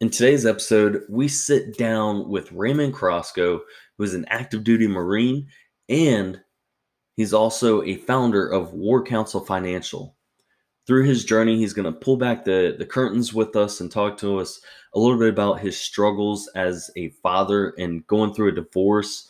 [0.00, 3.60] In today's episode, we sit down with Raymond Crosco,
[3.98, 5.46] who is an active duty Marine
[5.90, 6.40] and
[7.16, 10.16] he's also a founder of War Council Financial.
[10.86, 14.16] Through his journey, he's going to pull back the, the curtains with us and talk
[14.18, 14.62] to us
[14.94, 19.28] a little bit about his struggles as a father and going through a divorce,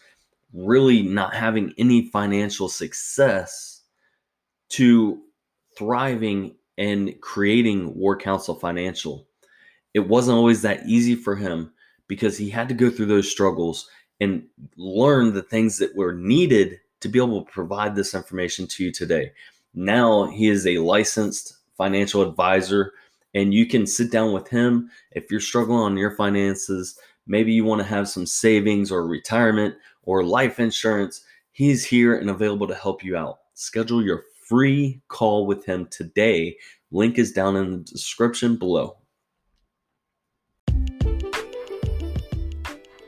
[0.53, 3.83] really not having any financial success
[4.69, 5.21] to
[5.77, 9.27] thriving and creating War Council Financial
[9.95, 11.73] it wasn't always that easy for him
[12.07, 13.89] because he had to go through those struggles
[14.21, 14.45] and
[14.77, 18.93] learn the things that were needed to be able to provide this information to you
[18.93, 19.33] today.
[19.75, 22.93] Now he is a licensed financial advisor,
[23.35, 26.99] and you can sit down with him if you're struggling on your finances.
[27.27, 31.25] Maybe you want to have some savings or retirement or life insurance.
[31.53, 33.39] He's here and available to help you out.
[33.55, 36.57] Schedule your free call with him today.
[36.91, 38.97] Link is down in the description below.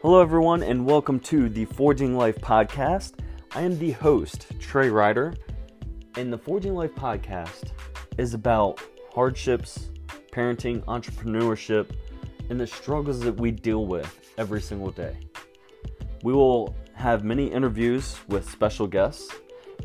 [0.02, 3.20] Hello, everyone, and welcome to the Forging Life podcast.
[3.54, 5.32] I am the host, Trey Ryder,
[6.16, 7.70] and the Forging Life podcast
[8.18, 8.80] is about
[9.14, 9.90] hardships,
[10.32, 11.92] parenting, entrepreneurship,
[12.50, 15.16] and the struggles that we deal with every single day.
[16.24, 19.32] We will have many interviews with special guests,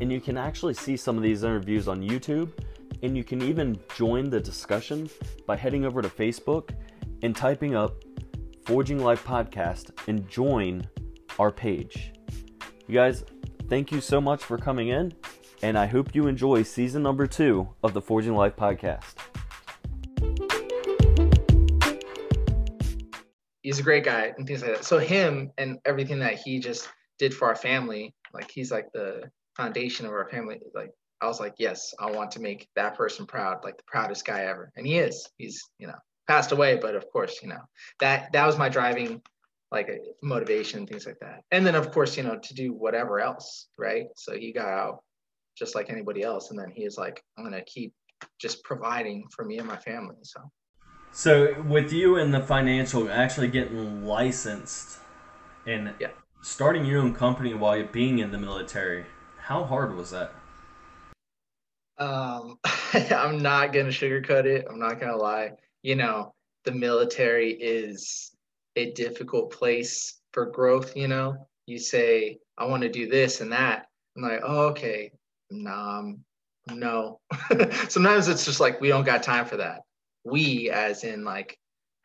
[0.00, 2.50] and you can actually see some of these interviews on YouTube,
[3.04, 5.08] and you can even join the discussion
[5.46, 6.70] by heading over to Facebook
[7.22, 8.02] and typing up
[8.68, 10.86] Forging Life Podcast and join
[11.38, 12.12] our page.
[12.86, 13.24] You guys,
[13.70, 15.14] thank you so much for coming in,
[15.62, 19.14] and I hope you enjoy season number two of the Forging Life Podcast.
[23.62, 24.84] He's a great guy and things like that.
[24.84, 29.30] So him and everything that he just did for our family, like he's like the
[29.56, 30.60] foundation of our family.
[30.74, 30.90] Like
[31.22, 34.42] I was like, yes, I want to make that person proud, like the proudest guy
[34.42, 34.70] ever.
[34.76, 35.26] And he is.
[35.38, 35.96] He's, you know,
[36.28, 37.62] passed away, but of course, you know,
[38.00, 39.20] that that was my driving
[39.72, 39.90] like
[40.22, 41.40] motivation, things like that.
[41.50, 44.06] And then of course, you know, to do whatever else, right?
[44.16, 45.02] So he got out
[45.56, 46.50] just like anybody else.
[46.50, 47.92] And then he is like, I'm gonna keep
[48.40, 50.16] just providing for me and my family.
[50.22, 50.40] So
[51.12, 55.00] So with you and the financial actually getting licensed
[55.66, 56.08] and yeah.
[56.42, 59.06] starting your own company while you're being in the military,
[59.38, 60.32] how hard was that?
[61.98, 62.58] Um,
[62.94, 64.66] I'm not gonna sugarcoat it.
[64.70, 65.52] I'm not gonna lie
[65.82, 66.34] you know,
[66.64, 68.32] the military is
[68.76, 71.48] a difficult place for growth, you know.
[71.66, 73.86] You say, I want to do this and that.
[74.16, 75.12] I'm like, oh, okay.
[75.50, 76.02] Nah,
[76.68, 77.20] no.
[77.88, 79.80] Sometimes it's just like we don't got time for that.
[80.24, 81.58] We as in like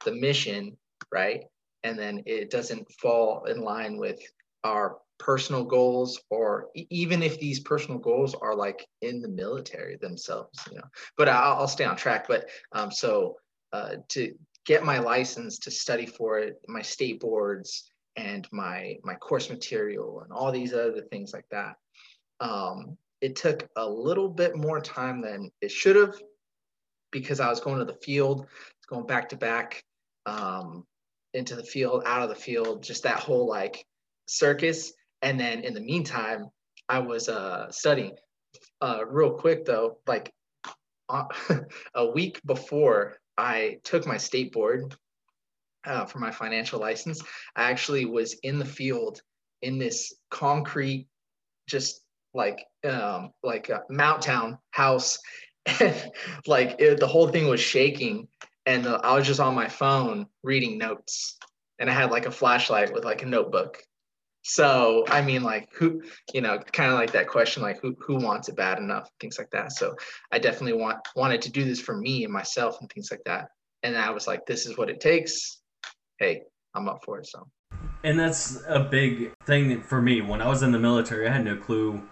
[0.05, 0.77] the mission,
[1.11, 1.43] right?
[1.83, 4.19] And then it doesn't fall in line with
[4.63, 10.59] our personal goals or even if these personal goals are like in the military themselves
[10.69, 10.83] you know
[11.17, 13.37] but i'll, I'll stay on track but um so
[13.73, 14.33] uh, to
[14.65, 20.21] get my license to study for it, my state boards and my my course material
[20.21, 21.75] and all these other things like that.
[22.39, 26.15] Um, it took a little bit more time than it should have
[27.11, 28.47] because I was going to the field,
[28.87, 29.83] going back to back
[30.25, 30.85] um,
[31.33, 33.85] into the field, out of the field, just that whole like
[34.27, 34.93] circus.
[35.21, 36.49] And then in the meantime,
[36.89, 38.15] I was uh, studying.
[38.81, 40.31] Uh, real quick though, like
[41.09, 41.25] uh,
[41.95, 44.95] a week before I took my state board
[45.85, 47.21] uh, for my financial license.
[47.55, 49.21] I actually was in the field
[49.61, 51.07] in this concrete,
[51.67, 52.01] just
[52.33, 55.19] like um, like a MOUT Town house,
[55.79, 56.11] and
[56.47, 58.27] like it, the whole thing was shaking,
[58.65, 61.37] and the, I was just on my phone reading notes,
[61.79, 63.83] and I had like a flashlight with like a notebook,
[64.43, 66.01] so I mean, like who,
[66.33, 69.37] you know, kind of like that question, like who who wants it bad enough, things
[69.39, 69.71] like that.
[69.71, 69.95] So
[70.31, 73.47] I definitely want wanted to do this for me and myself and things like that.
[73.83, 75.61] And I was like, this is what it takes.
[76.19, 76.41] Hey,
[76.75, 77.27] I'm up for it.
[77.27, 77.47] So.
[78.03, 80.21] And that's a big thing for me.
[80.21, 82.03] When I was in the military, I had no clue.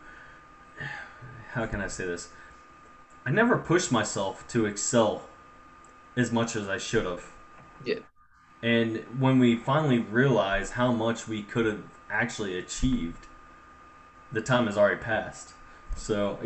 [1.51, 2.29] How can I say this?
[3.25, 5.23] I never pushed myself to excel
[6.15, 7.25] as much as I should have.
[7.85, 7.99] Yeah.
[8.63, 13.27] And when we finally realized how much we could have actually achieved,
[14.31, 15.53] the time has already passed.
[15.95, 16.37] So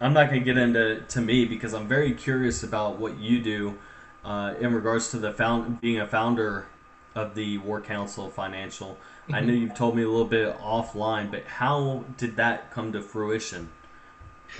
[0.00, 3.42] I'm not going to get into to me because I'm very curious about what you
[3.42, 3.78] do
[4.24, 6.66] uh, in regards to the found being a founder
[7.14, 8.90] of the War Council Financial.
[8.90, 9.34] Mm-hmm.
[9.34, 13.00] I know you've told me a little bit offline, but how did that come to
[13.00, 13.70] fruition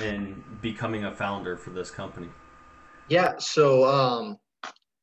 [0.02, 2.28] in becoming a founder for this company?
[3.08, 4.38] Yeah, so um,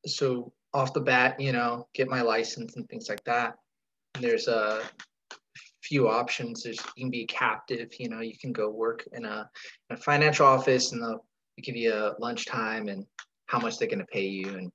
[0.06, 3.56] so off the bat, you know, get my license and things like that.
[4.20, 4.82] There's a
[5.84, 6.64] few options.
[6.64, 7.90] There's you can be captive.
[8.00, 9.50] You know, you can go work in a,
[9.90, 11.26] in a financial office, and they'll
[11.62, 13.06] give you a lunchtime and
[13.48, 14.72] how much they're going to pay you, and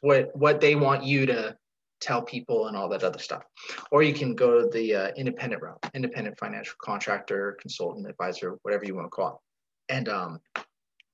[0.00, 1.56] what what they want you to
[2.00, 3.42] tell people and all that other stuff.
[3.90, 8.84] Or you can go to the uh, independent route, independent financial contractor, consultant, advisor, whatever
[8.84, 9.42] you want to call
[9.88, 9.94] it.
[9.94, 10.38] And um,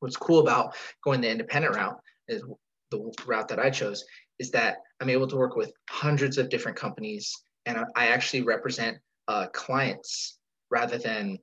[0.00, 2.43] what's cool about going the independent route is
[2.90, 4.05] the route that I chose
[4.38, 7.34] is that I'm able to work with hundreds of different companies
[7.66, 10.38] and I actually represent uh, clients
[10.70, 11.38] rather than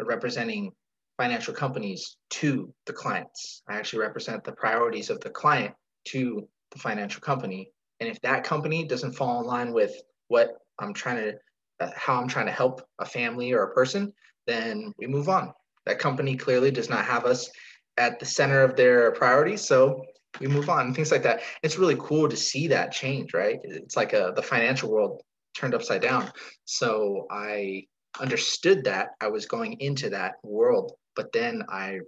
[0.00, 0.72] representing
[1.16, 3.62] financial companies to the clients.
[3.68, 5.74] I actually represent the priorities of the client
[6.08, 7.70] to the financial company.
[8.00, 9.94] And if that company doesn't fall in line with
[10.28, 11.34] what I'm trying to,
[11.80, 14.12] uh, how I'm trying to help a family or a person,
[14.46, 15.52] then we move on.
[15.86, 17.50] That company clearly does not have us
[17.96, 19.62] at the center of their priorities.
[19.62, 20.04] So
[20.40, 21.42] we move on and things like that.
[21.62, 23.60] It's really cool to see that change, right?
[23.62, 25.22] It's like a, the financial world
[25.56, 26.30] turned upside down.
[26.64, 27.86] So I
[28.20, 32.00] understood that I was going into that world, but then I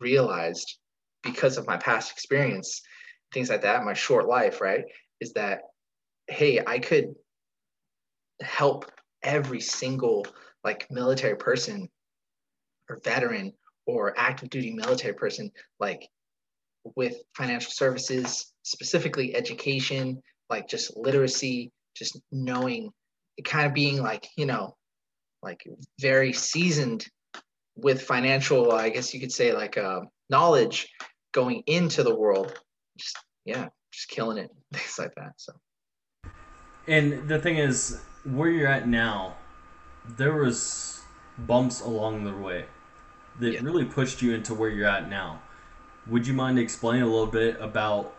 [0.00, 0.78] realized
[1.22, 2.82] because of my past experience,
[3.32, 4.84] things like that, my short life, right,
[5.20, 5.62] is that
[6.28, 7.14] hey, I could
[8.40, 8.90] help
[9.22, 10.26] every single
[10.62, 11.88] like military person
[12.88, 13.52] or veteran
[13.86, 15.50] or active duty military person
[15.80, 16.08] like
[16.96, 22.90] with financial services, specifically education, like just literacy, just knowing,
[23.44, 24.76] kind of being like, you know,
[25.42, 25.60] like
[26.00, 27.06] very seasoned
[27.76, 30.88] with financial, I guess you could say, like uh, knowledge
[31.32, 32.52] going into the world.
[32.98, 35.32] Just, yeah, just killing it, things like that.
[35.36, 35.52] So,
[36.86, 39.36] and the thing is, where you're at now,
[40.16, 41.00] there was
[41.38, 42.66] bumps along the way
[43.38, 43.60] that yeah.
[43.62, 45.40] really pushed you into where you're at now
[46.06, 48.14] would you mind explaining a little bit about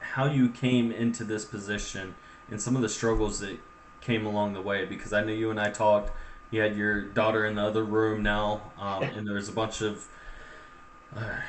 [0.00, 2.14] how you came into this position
[2.50, 3.58] and some of the struggles that
[4.00, 4.84] came along the way?
[4.84, 6.12] Because I know you and I talked.
[6.50, 10.06] You had your daughter in the other room now, um, and was a bunch of
[11.14, 11.40] uh,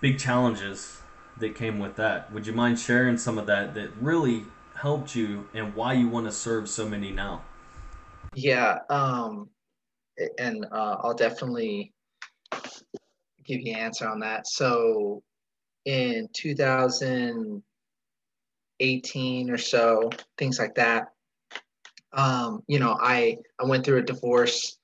[0.00, 1.00] big challenges
[1.38, 2.32] that came with that.
[2.32, 4.44] Would you mind sharing some of that that really
[4.76, 7.42] helped you and why you want to serve so many now?
[8.34, 9.50] Yeah, um,
[10.38, 11.92] and uh, I'll definitely
[13.44, 14.46] give you an answer on that.
[14.46, 15.22] So
[15.84, 16.28] in
[18.82, 21.08] 2018 or so, things like that.
[22.12, 24.78] Um, you know, I I went through a divorce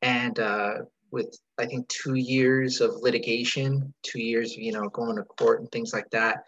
[0.00, 0.74] and uh,
[1.10, 5.60] with I think two years of litigation, two years of you know going to court
[5.60, 6.44] and things like that.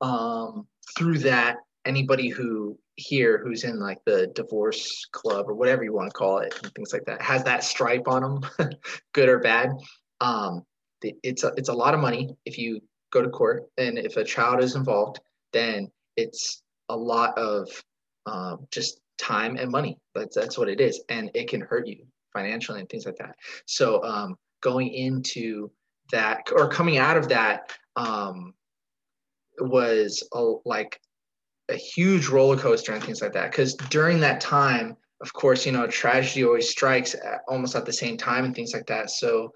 [0.00, 0.66] Um,
[0.96, 6.08] through that, anybody who here who's in like the divorce club or whatever you want
[6.10, 8.70] to call it and things like that has that stripe on them,
[9.12, 9.70] good or bad.
[10.20, 10.64] Um,
[11.02, 12.80] it's a, it's a lot of money if you
[13.12, 15.20] go to court and if a child is involved
[15.52, 17.68] then it's a lot of
[18.26, 19.98] um, just time and money.
[20.14, 21.02] That's that's what it is.
[21.08, 23.36] And it can hurt you financially and things like that.
[23.66, 25.70] So um, going into
[26.12, 28.54] that or coming out of that um,
[29.58, 31.00] was a, like
[31.68, 33.50] a huge roller coaster and things like that.
[33.50, 37.92] Because during that time of course you know tragedy always strikes at, almost at the
[37.92, 39.10] same time and things like that.
[39.10, 39.52] So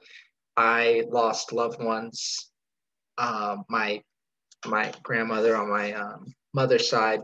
[0.56, 2.50] I lost loved ones.
[3.18, 4.02] Um, my
[4.66, 7.20] my grandmother on my um, mother's side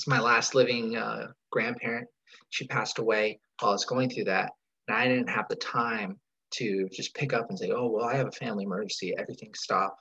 [0.00, 2.08] it's my last living uh, grandparent.
[2.48, 4.52] She passed away while I was going through that,
[4.88, 6.18] and I didn't have the time
[6.54, 9.14] to just pick up and say, "Oh, well, I have a family emergency.
[9.18, 9.94] Everything stop."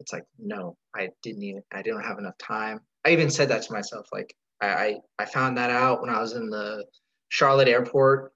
[0.00, 1.62] It's like, no, I didn't even.
[1.72, 2.80] I didn't have enough time.
[3.06, 4.06] I even said that to myself.
[4.12, 6.84] Like, I I, I found that out when I was in the
[7.30, 8.32] Charlotte airport,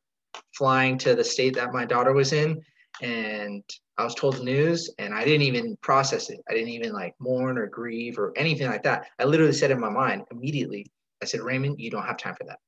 [0.57, 2.59] flying to the state that my daughter was in,
[3.03, 3.63] and
[3.99, 6.41] I was told the news and I didn't even process it.
[6.49, 9.07] I didn't even like mourn or grieve or anything like that.
[9.19, 10.87] I literally said in my mind immediately,
[11.23, 12.59] I said, Raymond, you don't have time for that.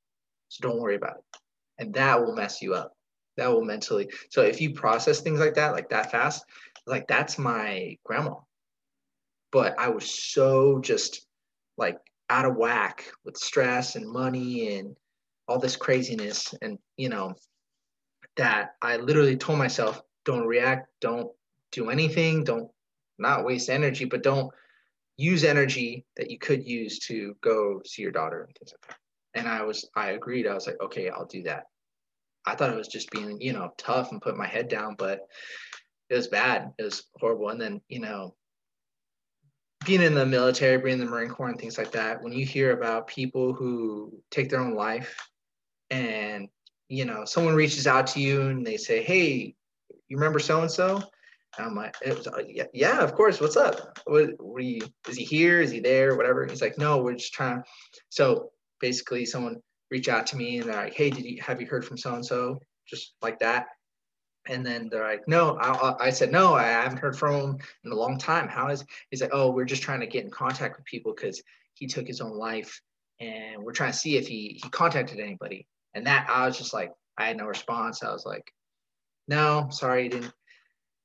[0.49, 1.39] So don't worry about it.
[1.79, 2.93] And that will mess you up.
[3.37, 4.09] That will mentally.
[4.29, 6.45] So if you process things like that, like that fast,
[6.85, 8.35] like that's my grandma.
[9.51, 11.25] But I was so just
[11.77, 11.97] like
[12.29, 14.95] out of whack with stress and money and
[15.47, 16.53] all this craziness.
[16.61, 17.35] And, you know,
[18.37, 21.31] that I literally told myself, don't react, don't
[21.71, 22.69] do anything, don't
[23.17, 24.51] not waste energy, but don't
[25.17, 28.97] use energy that you could use to go see your daughter and things like that.
[29.39, 30.47] And I was, I agreed.
[30.47, 31.65] I was like, okay, I'll do that.
[32.45, 35.21] I thought it was just being, you know, tough and put my head down, but
[36.09, 36.73] it was bad.
[36.77, 37.49] It was horrible.
[37.49, 38.35] And then, you know,
[39.85, 42.45] being in the military, being in the Marine Corps and things like that, when you
[42.45, 45.15] hear about people who take their own life
[45.89, 46.49] and,
[46.87, 49.55] you know, someone reaches out to you and they say, hey,
[50.15, 51.03] you remember so and so?
[51.57, 53.39] I'm like, was, uh, yeah, yeah, of course.
[53.39, 53.99] What's up?
[54.05, 55.61] What, what you, is he here?
[55.61, 56.15] Is he there?
[56.15, 56.45] Whatever.
[56.45, 57.63] He's like, no, we're just trying.
[58.09, 61.67] So basically, someone reach out to me and they're like, hey, did you have you
[61.67, 62.59] heard from so and so?
[62.87, 63.67] Just like that.
[64.47, 67.91] And then they're like, no, I, I said, no, I haven't heard from him in
[67.91, 68.47] a long time.
[68.47, 71.41] How is, he's like, oh, we're just trying to get in contact with people because
[71.73, 72.79] he took his own life
[73.19, 75.67] and we're trying to see if he, he contacted anybody.
[75.93, 78.03] And that, I was just like, I had no response.
[78.03, 78.51] I was like,
[79.27, 80.33] no, sorry, he didn't,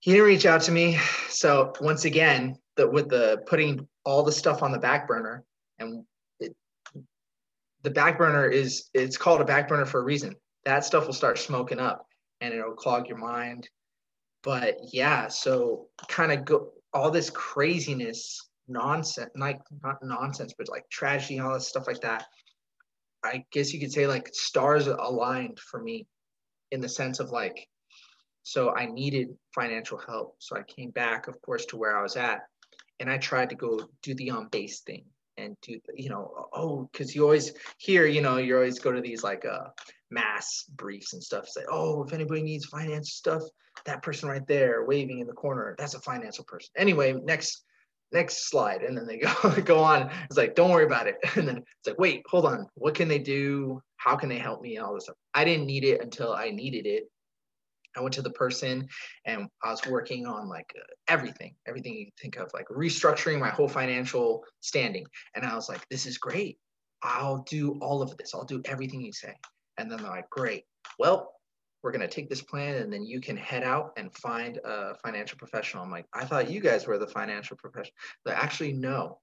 [0.00, 0.99] he didn't reach out to me.
[1.29, 5.45] So once again, the, with the putting all the stuff on the back burner
[5.79, 6.05] and
[6.39, 6.55] it,
[7.83, 10.35] the back burner is, it's called a back burner for a reason.
[10.65, 12.07] That stuff will start smoking up
[12.41, 13.69] and it'll clog your mind.
[14.43, 20.89] But yeah, so kind of go all this craziness, nonsense, like not nonsense, but like
[20.91, 22.27] tragedy, and all this stuff like that.
[23.23, 26.07] I guess you could say like stars aligned for me
[26.71, 27.69] in the sense of like,
[28.43, 30.37] so I needed financial help.
[30.39, 32.41] So I came back, of course, to where I was at
[32.99, 35.05] and I tried to go do the on base thing
[35.37, 39.01] and do, you know, oh, because you always hear, you know, you always go to
[39.01, 39.69] these like uh
[40.11, 41.49] mass briefs and stuff.
[41.49, 43.43] Say oh if anybody needs finance stuff
[43.87, 46.71] that person right there waving in the corner that's a financial person.
[46.77, 47.65] Anyway next
[48.13, 48.83] next slide.
[48.83, 50.11] And then they go go on.
[50.25, 51.17] It's like don't worry about it.
[51.37, 52.67] And then it's like wait hold on.
[52.75, 53.81] What can they do?
[53.97, 54.79] How can they help me?
[54.79, 55.17] All this stuff.
[55.35, 57.05] I didn't need it until i needed it
[57.97, 58.87] i went to the person
[59.25, 60.73] and i was working on like
[61.09, 65.05] everything everything you think of like restructuring my whole financial standing
[65.35, 66.59] and i was like this is great
[67.03, 69.35] i'll do all of this i'll do everything you say
[69.81, 70.65] and then they're like, great.
[70.99, 71.33] Well,
[71.83, 74.95] we're going to take this plan and then you can head out and find a
[75.03, 75.83] financial professional.
[75.83, 77.95] I'm like, I thought you guys were the financial professional.
[78.27, 79.19] They actually, no.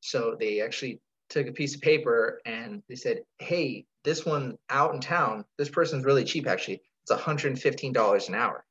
[0.00, 1.00] So they actually
[1.30, 5.70] took a piece of paper and they said, hey, this one out in town, this
[5.70, 6.82] person's really cheap actually.
[7.02, 8.64] It's $115 an hour.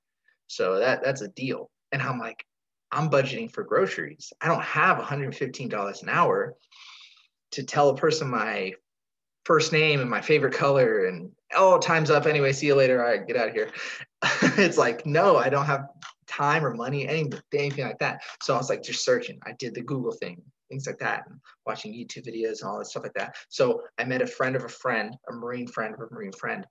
[0.48, 1.70] So that that's a deal.
[1.92, 2.46] And I'm like,
[2.92, 4.34] I'm budgeting for groceries.
[4.42, 6.56] I don't have $115 an hour
[7.52, 8.74] to tell a person my
[9.46, 13.10] first name and my favorite color and oh time's up anyway see you later all
[13.10, 13.70] right get out of here
[14.58, 15.88] it's like no i don't have
[16.28, 19.74] time or money anything, anything like that so i was like just searching i did
[19.74, 23.14] the google thing things like that and watching youtube videos and all that stuff like
[23.14, 26.32] that so i met a friend of a friend a marine friend of a marine
[26.32, 26.66] friend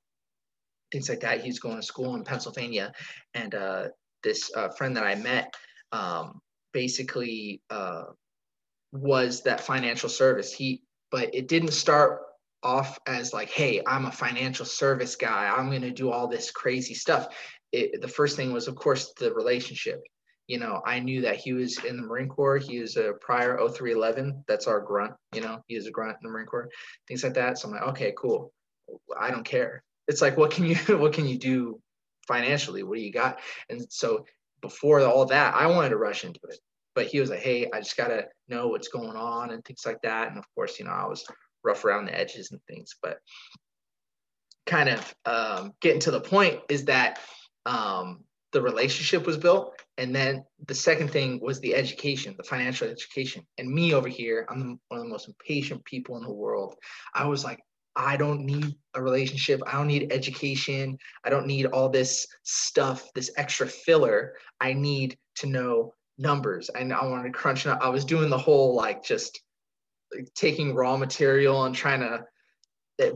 [0.93, 2.93] things like that he's going to school in pennsylvania
[3.35, 3.85] and uh,
[4.23, 5.55] this uh, friend that i met
[5.93, 6.41] um,
[6.73, 8.05] basically uh,
[8.93, 12.21] was that financial service he but it didn't start
[12.63, 15.49] off as like, hey, I'm a financial service guy.
[15.49, 17.29] I'm going to do all this crazy stuff.
[17.73, 20.03] It, the first thing was, of course, the relationship.
[20.47, 22.59] You know, I knew that he was in the Marine Corps.
[22.59, 24.45] He was a prior 0311.
[24.49, 25.13] That's our grunt.
[25.33, 26.69] You know, he is a grunt in the Marine Corps,
[27.07, 27.59] things like that.
[27.59, 28.53] So I'm like, okay, cool.
[29.19, 29.85] I don't care.
[30.11, 31.81] It's like, what can you, what can you do
[32.29, 32.83] financially?
[32.83, 33.39] What do you got?
[33.71, 34.27] And so
[34.61, 36.59] before all that, I wanted to rush into it
[36.95, 40.03] but he was like, "Hey, I just gotta know what's going on and things like
[40.03, 41.25] that." And of course, you know, I was
[41.63, 42.97] rough around the edges and things.
[43.03, 43.19] But
[44.67, 47.19] kind of um, getting to the point is that
[47.67, 49.75] um, the relationship was built.
[49.99, 53.47] And then the second thing was the education, the financial education.
[53.59, 56.75] And me over here, I'm one of the most impatient people in the world.
[57.15, 57.61] I was like,
[58.01, 59.61] I don't need a relationship.
[59.67, 60.99] I don't need education.
[61.23, 64.35] I don't need all this stuff, this extra filler.
[64.59, 66.71] I need to know numbers.
[66.71, 67.67] And I wanted to crunch.
[67.67, 69.41] I was doing the whole like just
[70.15, 72.25] like, taking raw material and trying to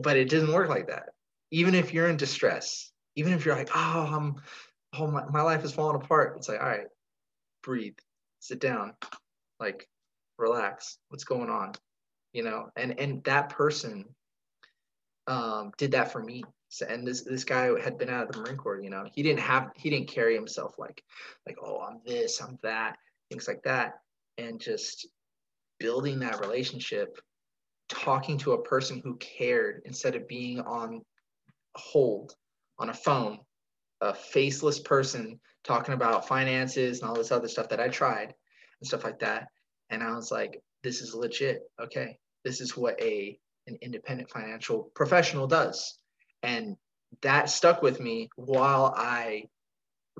[0.01, 1.09] but it doesn't work like that
[1.51, 4.35] even if you're in distress even if you're like oh i'm
[4.97, 6.87] oh my, my life is falling apart it's like all right
[7.61, 7.93] breathe
[8.39, 8.93] sit down
[9.59, 9.87] like
[10.39, 11.71] relax what's going on
[12.33, 14.05] you know and and that person
[15.27, 18.39] um did that for me so, and this this guy had been out of the
[18.39, 21.03] marine corps you know he didn't have he didn't carry himself like
[21.47, 22.97] like oh i'm this i'm that
[23.29, 23.95] things like that
[24.37, 25.07] and just
[25.79, 27.19] building that relationship,
[27.89, 31.01] talking to a person who cared instead of being on
[31.75, 32.33] hold
[32.79, 33.39] on a phone,
[34.01, 38.33] a faceless person talking about finances and all this other stuff that I tried
[38.79, 39.47] and stuff like that.
[39.89, 41.61] And I was like, this is legit.
[41.81, 42.17] Okay.
[42.43, 43.37] This is what a
[43.67, 45.97] an independent financial professional does.
[46.43, 46.77] And
[47.21, 49.45] that stuck with me while I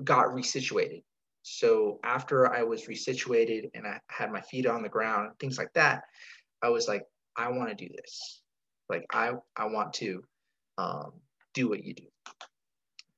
[0.02, 1.02] got resituated.
[1.42, 5.72] So after I was resituated and I had my feet on the ground, things like
[5.74, 6.02] that,
[6.62, 7.04] I was like,
[7.36, 8.40] I want to do this.
[8.88, 10.24] Like I I want to
[10.78, 11.12] um,
[11.54, 12.06] do what you do.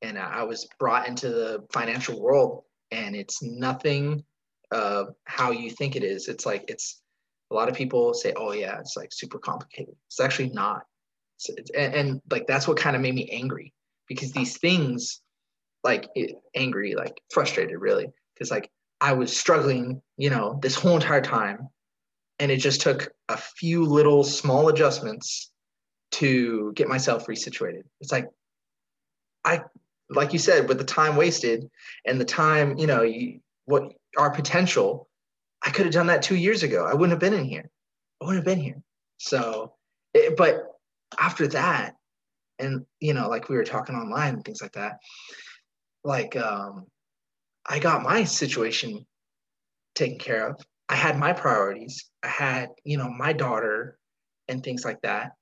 [0.03, 4.25] And I was brought into the financial world, and it's nothing
[4.71, 6.29] how you think it is.
[6.29, 7.01] It's like it's
[7.51, 10.83] a lot of people say, "Oh yeah, it's like super complicated." It's actually not.
[11.37, 13.73] It's, it's, and, and like that's what kind of made me angry
[14.07, 15.21] because these things
[15.85, 20.95] like it, angry, like frustrated, really, because like I was struggling, you know, this whole
[20.97, 21.69] entire time,
[22.39, 25.51] and it just took a few little small adjustments
[26.11, 27.83] to get myself resituated.
[28.01, 28.29] It's like
[29.45, 29.63] I
[30.11, 31.69] like you said, with the time wasted
[32.07, 35.08] and the time, you know, you, what our potential,
[35.63, 36.87] I could have done that two years ago.
[36.87, 37.71] I wouldn't have been in here.
[38.21, 38.83] I wouldn't have been here.
[39.19, 39.75] So,
[40.15, 40.63] it, but
[41.19, 41.95] after that,
[42.59, 44.99] and you know, like we were talking online and things like that,
[46.05, 46.87] like um,
[47.67, 49.07] I got my situation
[49.95, 50.61] taken care of.
[50.89, 52.09] I had my priorities.
[52.23, 53.99] I had, you know, my daughter
[54.49, 55.33] and things like that.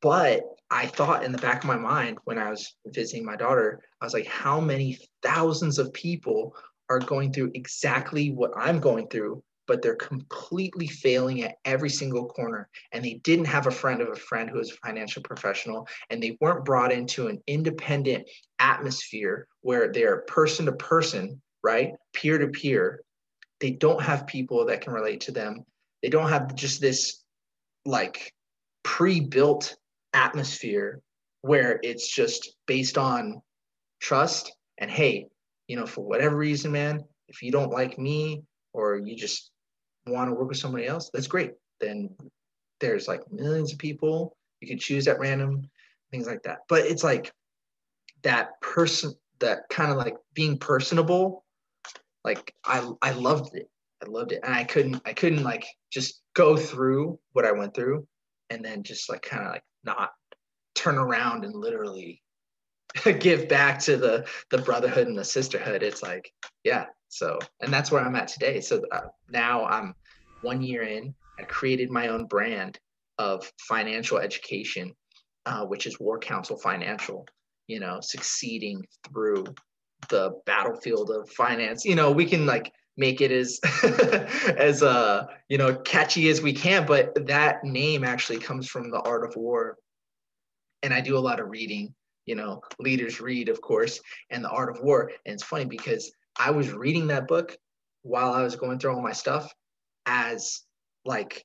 [0.00, 3.80] But I thought in the back of my mind when I was visiting my daughter,
[4.00, 6.54] I was like, how many thousands of people
[6.90, 12.26] are going through exactly what I'm going through, but they're completely failing at every single
[12.26, 12.68] corner.
[12.92, 16.22] And they didn't have a friend of a friend who was a financial professional, and
[16.22, 21.92] they weren't brought into an independent atmosphere where they're person to person, right?
[22.12, 23.02] Peer to peer.
[23.60, 25.64] They don't have people that can relate to them.
[26.02, 27.22] They don't have just this
[27.86, 28.32] like
[28.82, 29.76] pre built
[30.12, 31.00] atmosphere
[31.42, 33.42] where it's just based on
[34.00, 35.28] trust and hey,
[35.68, 38.42] you know, for whatever reason, man, if you don't like me
[38.72, 39.50] or you just
[40.06, 41.52] want to work with somebody else, that's great.
[41.80, 42.10] Then
[42.80, 45.68] there's like millions of people you can choose at random,
[46.10, 46.58] things like that.
[46.68, 47.32] But it's like
[48.22, 51.44] that person, that kind of like being personable.
[52.24, 53.68] Like I, I loved it.
[54.02, 57.74] I loved it, and I couldn't, I couldn't like just go through what I went
[57.74, 58.06] through,
[58.50, 60.10] and then just like kind of like not
[60.74, 62.20] turn around and literally
[63.18, 66.30] give back to the the brotherhood and the sisterhood it's like
[66.62, 68.60] yeah so and that's where i'm at today.
[68.60, 69.94] So uh, now i'm
[70.40, 72.78] one year in i created my own brand
[73.18, 74.92] of financial education
[75.46, 77.26] uh, which is war council financial
[77.66, 79.44] you know succeeding through
[80.08, 81.84] the battlefield of finance.
[81.84, 83.60] You know we can like make it as
[84.56, 89.00] as uh you know catchy as we can but that name actually comes from the
[89.00, 89.76] art of war.
[90.82, 91.94] And I do a lot of reading,
[92.26, 94.00] you know, leaders read, of course,
[94.30, 95.10] and the art of war.
[95.26, 97.56] And it's funny because I was reading that book
[98.02, 99.52] while I was going through all my stuff
[100.06, 100.62] as
[101.04, 101.44] like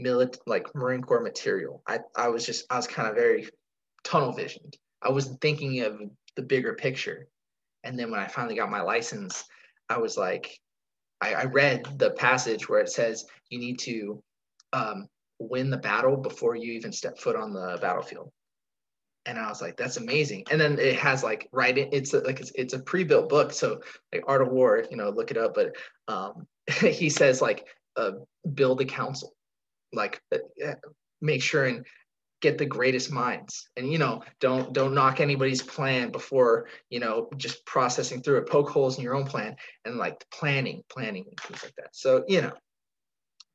[0.00, 1.82] milit like Marine Corps material.
[1.86, 3.48] I, I was just I was kind of very
[4.04, 4.76] tunnel visioned.
[5.02, 6.00] I wasn't thinking of
[6.36, 7.28] the bigger picture.
[7.84, 9.44] And then when I finally got my license,
[9.88, 10.58] I was like,
[11.20, 14.22] I, I read the passage where it says you need to
[14.72, 18.30] um, win the battle before you even step foot on the battlefield
[19.26, 20.44] and I was like, that's amazing.
[20.50, 23.52] And then it has like right it's a, like it's, it's a pre-built book.
[23.52, 23.80] So
[24.12, 25.54] like Art of War, you know, look it up.
[25.54, 25.76] But
[26.08, 26.46] um,
[26.80, 28.12] he says like uh,
[28.54, 29.34] build a council,
[29.92, 30.74] like uh,
[31.20, 31.86] make sure and
[32.40, 33.68] get the greatest minds.
[33.76, 38.48] And you know, don't don't knock anybody's plan before you know just processing through it.
[38.48, 41.94] Poke holes in your own plan and like planning, planning and things like that.
[41.94, 42.52] So you know,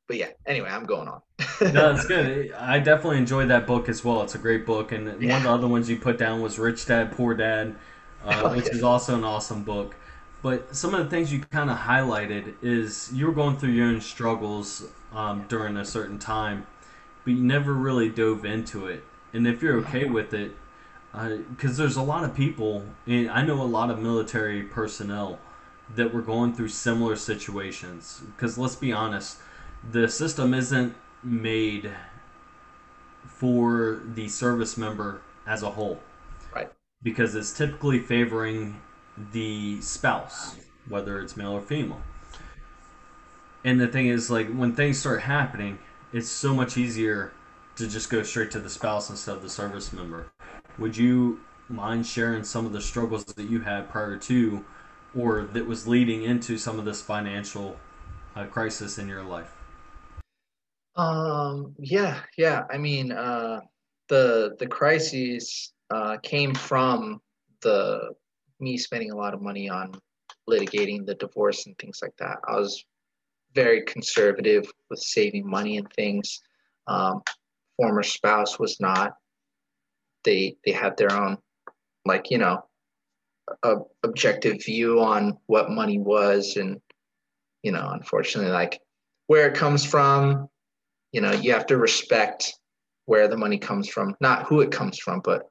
[0.08, 1.20] but yeah, anyway, I'm going on.
[1.72, 2.52] no, it's good.
[2.58, 4.22] I definitely enjoyed that book as well.
[4.22, 5.34] It's a great book, and yeah.
[5.34, 7.76] one of the other ones you put down was Rich Dad Poor Dad,
[8.24, 8.72] uh, oh, which yeah.
[8.72, 9.94] is also an awesome book.
[10.40, 13.86] But some of the things you kind of highlighted is you were going through your
[13.86, 16.66] own struggles um, during a certain time,
[17.24, 19.04] but you never really dove into it.
[19.34, 20.52] And if you're okay with it,
[21.12, 25.38] because uh, there's a lot of people, and I know a lot of military personnel
[25.96, 28.22] that were going through similar situations.
[28.24, 29.38] Because let's be honest
[29.90, 31.90] the system isn't made
[33.26, 36.00] for the service member as a whole.
[36.54, 36.70] Right.
[37.02, 38.80] Because it's typically favoring
[39.32, 40.56] the spouse,
[40.88, 42.02] whether it's male or female.
[43.64, 45.78] And the thing is, like, when things start happening,
[46.12, 47.32] it's so much easier
[47.76, 50.30] to just go straight to the spouse instead of the service member.
[50.78, 54.64] Would you mind sharing some of the struggles that you had prior to,
[55.16, 57.76] or that was leading into some of this financial
[58.34, 59.57] uh, crisis in your life?
[60.98, 62.64] Um, yeah, yeah.
[62.70, 63.60] I mean, uh,
[64.08, 67.20] the the crises uh, came from
[67.62, 68.14] the
[68.60, 69.92] me spending a lot of money on
[70.50, 72.38] litigating the divorce and things like that.
[72.46, 72.84] I was
[73.54, 76.40] very conservative with saving money and things.
[76.88, 77.22] Um,
[77.76, 79.14] former spouse was not.
[80.24, 81.38] They they had their own,
[82.04, 82.64] like you know,
[83.62, 86.80] a, objective view on what money was, and
[87.62, 88.80] you know, unfortunately, like
[89.28, 90.48] where it comes from,
[91.12, 92.54] you know you have to respect
[93.06, 95.48] where the money comes from not who it comes from but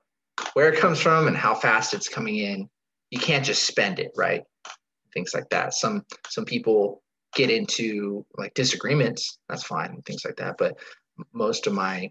[0.54, 2.70] where it comes from and how fast it's coming in.
[3.10, 4.43] You can't just spend it right?
[5.13, 5.74] Things like that.
[5.74, 7.02] Some some people
[7.36, 10.78] get into like disagreements that's fine things like that but
[11.34, 12.10] most of my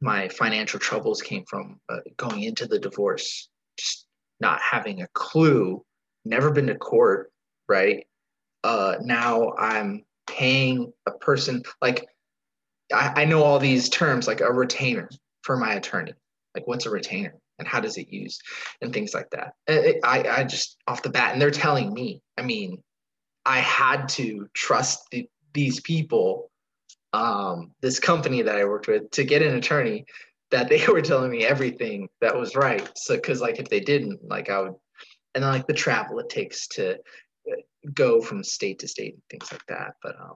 [0.00, 4.06] my financial troubles came from uh, going into the divorce just
[4.40, 5.84] not having a clue
[6.24, 7.30] never been to court
[7.68, 8.06] right?
[8.64, 12.06] Uh now i'm paying a person like
[12.92, 15.08] I, I know all these terms like a retainer
[15.42, 16.14] for my attorney.
[16.54, 17.34] Like, what's a retainer?
[17.58, 18.40] and how does it use
[18.80, 19.54] and things like that.
[19.68, 22.22] I, I just off the bat, and they're telling me.
[22.36, 22.82] I mean,
[23.44, 26.50] I had to trust the, these people,
[27.12, 30.06] um, this company that I worked with, to get an attorney
[30.50, 32.88] that they were telling me everything that was right.
[32.96, 34.74] So, because like if they didn't, like I would,
[35.34, 37.60] and then like the travel it takes to uh,
[37.92, 39.94] go from state to state and things like that.
[40.02, 40.34] But um,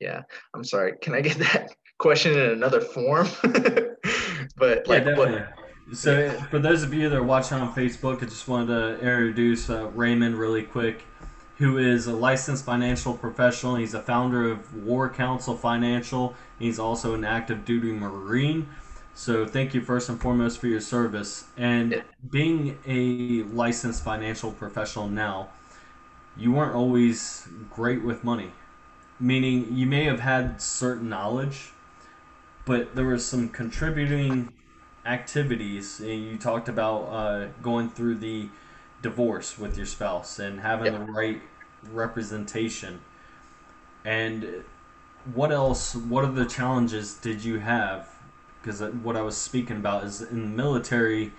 [0.00, 0.22] yeah,
[0.54, 0.94] I'm sorry.
[1.00, 3.28] Can I get that question in another form?
[4.56, 5.40] but like, yeah, definitely.
[5.40, 8.94] What, so, for those of you that are watching on Facebook, I just wanted to
[8.94, 11.04] introduce uh, Raymond really quick,
[11.58, 13.76] who is a licensed financial professional.
[13.76, 16.34] He's a founder of War Council Financial.
[16.58, 18.68] He's also an active duty Marine.
[19.14, 21.44] So, thank you first and foremost for your service.
[21.56, 25.50] And being a licensed financial professional now,
[26.36, 28.50] you weren't always great with money,
[29.18, 31.70] meaning you may have had certain knowledge,
[32.64, 34.52] but there was some contributing
[35.04, 36.00] activities.
[36.00, 38.48] And you talked about uh, going through the
[39.02, 41.06] divorce with your spouse and having yep.
[41.06, 41.40] the right
[41.92, 43.00] representation.
[44.04, 44.64] And
[45.34, 45.94] what else?
[45.94, 48.08] What are the challenges did you have?
[48.60, 51.32] Because what I was speaking about is in the military.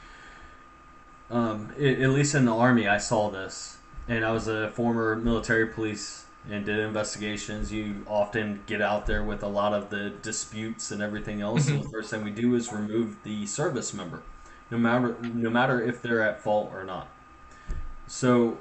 [1.30, 5.68] Um, at least in the army, I saw this, and I was a former military
[5.68, 10.92] police and did investigations, you often get out there with a lot of the disputes
[10.92, 11.68] and everything else.
[11.68, 14.24] and the first thing we do is remove the service member,
[14.72, 17.08] no matter no matter if they're at fault or not.
[18.08, 18.58] So,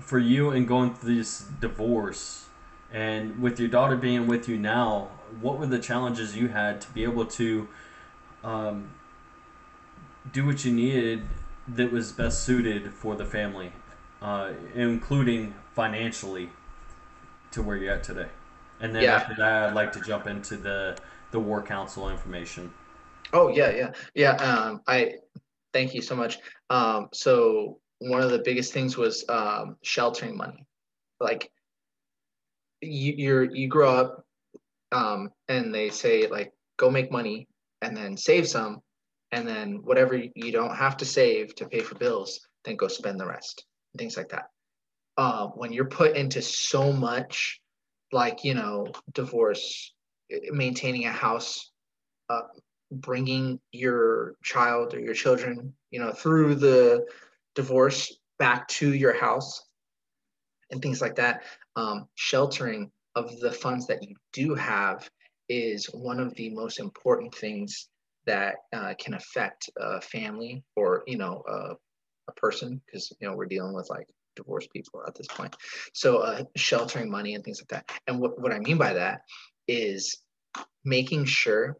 [0.00, 2.46] for you and going through this divorce,
[2.90, 5.08] and with your daughter being with you now,
[5.40, 7.68] what were the challenges you had to be able to
[8.42, 8.90] um,
[10.32, 11.22] do what you needed
[11.66, 13.72] that was best suited for the family,
[14.22, 16.48] uh, including financially?
[17.52, 18.28] To where you're at today.
[18.80, 19.16] And then yeah.
[19.16, 20.96] after that, I'd like to jump into the
[21.30, 22.72] the War Council information.
[23.32, 24.32] Oh yeah, yeah, yeah.
[24.36, 25.14] Um, I
[25.72, 26.38] thank you so much.
[26.70, 30.64] Um, so one of the biggest things was um, sheltering money.
[31.20, 31.50] Like
[32.80, 34.24] you, you're you grow up,
[34.92, 37.48] um, and they say like go make money
[37.82, 38.80] and then save some,
[39.32, 43.18] and then whatever you don't have to save to pay for bills, then go spend
[43.18, 43.64] the rest.
[43.96, 44.50] Things like that
[45.18, 47.60] uh, when you're put into so much,
[48.12, 49.92] like you know, divorce,
[50.50, 51.72] maintaining a house,
[52.30, 52.42] uh,
[52.92, 57.04] bringing your child or your children, you know, through the
[57.56, 59.64] divorce back to your house,
[60.70, 61.42] and things like that.
[61.74, 65.10] Um, sheltering of the funds that you do have
[65.48, 67.88] is one of the most important things
[68.26, 71.74] that uh, can affect a family or you know uh,
[72.28, 74.06] a person because you know we're dealing with like
[74.38, 75.54] divorced people at this point.
[75.92, 78.00] So uh, sheltering money and things like that.
[78.06, 79.20] And what, what I mean by that
[79.66, 80.22] is
[80.84, 81.76] making sure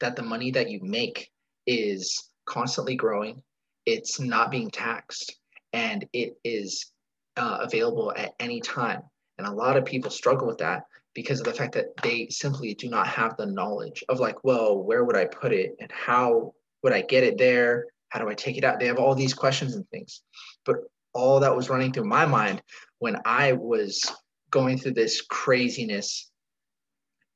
[0.00, 1.30] that the money that you make
[1.66, 3.42] is constantly growing,
[3.86, 5.36] it's not being taxed,
[5.72, 6.92] and it is
[7.36, 9.02] uh, available at any time.
[9.38, 12.74] And a lot of people struggle with that because of the fact that they simply
[12.74, 16.52] do not have the knowledge of like, well, where would I put it and how
[16.82, 17.86] would I get it there?
[18.10, 18.78] How do I take it out?
[18.78, 20.22] They have all these questions and things.
[20.64, 20.76] But
[21.14, 22.62] all that was running through my mind
[22.98, 24.02] when I was
[24.50, 26.30] going through this craziness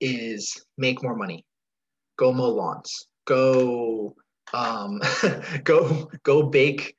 [0.01, 1.45] is make more money,
[2.17, 4.15] go mow lawns, go
[4.53, 5.01] um,
[5.65, 6.97] go go bake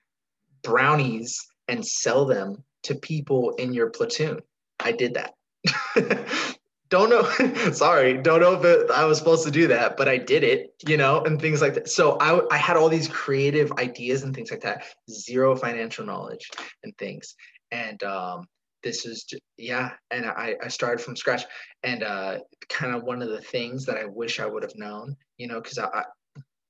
[0.63, 4.39] brownies and sell them to people in your platoon.
[4.79, 5.33] I did that.
[6.89, 10.17] don't know sorry don't know if it, i was supposed to do that but i
[10.17, 11.89] did it you know and things like that.
[11.89, 16.49] So I, I had all these creative ideas and things like that zero financial knowledge
[16.83, 17.35] and things.
[17.71, 18.47] And um,
[18.83, 19.25] this is
[19.57, 21.43] yeah and I, I started from scratch.
[21.83, 25.15] And uh, kind of one of the things that i wish i would have known
[25.37, 26.03] you know because I, I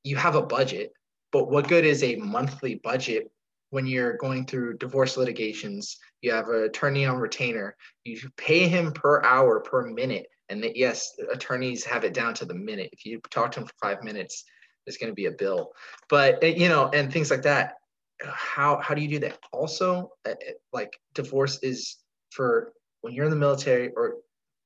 [0.04, 0.92] you have a budget
[1.32, 3.30] but what good is a monthly budget
[3.70, 8.92] when you're going through divorce litigations, you have an attorney on retainer, you pay him
[8.92, 10.28] per hour, per minute.
[10.50, 12.90] And that, yes, attorneys have it down to the minute.
[12.92, 14.44] If you talk to him for five minutes,
[14.86, 15.72] there's going to be a bill.
[16.10, 17.76] But, eh, you know, and things like that.
[18.22, 19.38] How, how do you do that?
[19.54, 21.98] Also, eh, eh, like divorce is
[22.32, 24.16] for when you're in the military or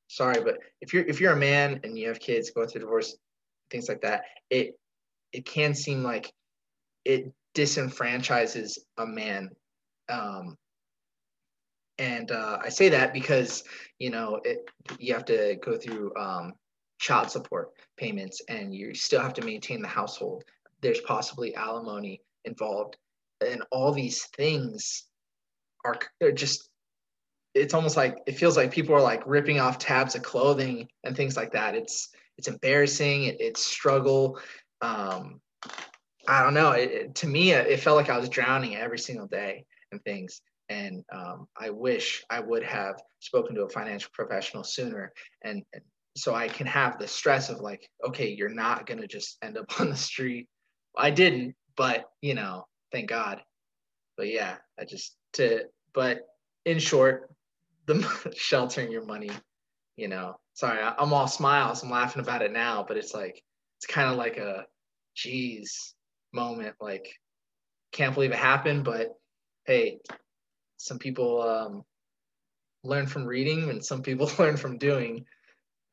[0.08, 3.18] sorry, but if you're, if you're a man and you have kids going through divorce,
[3.70, 4.80] things like that, it,
[5.34, 6.32] it can seem like
[7.04, 9.50] it disenfranchises a man.
[10.10, 10.58] Um,
[12.00, 13.64] and uh, I say that because
[14.00, 16.54] you know it, you have to go through um,
[17.00, 20.44] child support payments, and you still have to maintain the household.
[20.82, 22.98] There's possibly alimony involved,
[23.46, 25.06] and all these things
[25.86, 26.70] are they're just.
[27.56, 31.16] It's almost like it feels like people are like ripping off tabs of clothing and
[31.16, 31.76] things like that.
[31.76, 33.26] It's it's embarrassing.
[33.26, 34.40] It, it's struggle.
[34.82, 35.40] Um,
[36.28, 36.72] I don't know.
[36.72, 40.42] It, it, to me, it felt like I was drowning every single day and things.
[40.70, 45.12] And um, I wish I would have spoken to a financial professional sooner.
[45.44, 45.84] And, and
[46.16, 49.58] so I can have the stress of like, okay, you're not going to just end
[49.58, 50.48] up on the street.
[50.98, 53.42] I didn't, but you know, thank God.
[54.16, 56.22] But yeah, I just to, but
[56.66, 57.30] in short,
[57.86, 59.32] the sheltering your money,
[59.98, 61.84] you know, sorry, I, I'm all smiles.
[61.84, 63.44] I'm laughing about it now, but it's like,
[63.78, 64.66] it's kind of like a,
[65.16, 65.94] geez,
[66.34, 66.76] moment.
[66.82, 67.08] Like,
[67.92, 69.16] can't believe it happened, but
[69.66, 70.00] hey,
[70.78, 71.84] some people um,
[72.84, 75.26] learn from reading and some people learn from doing.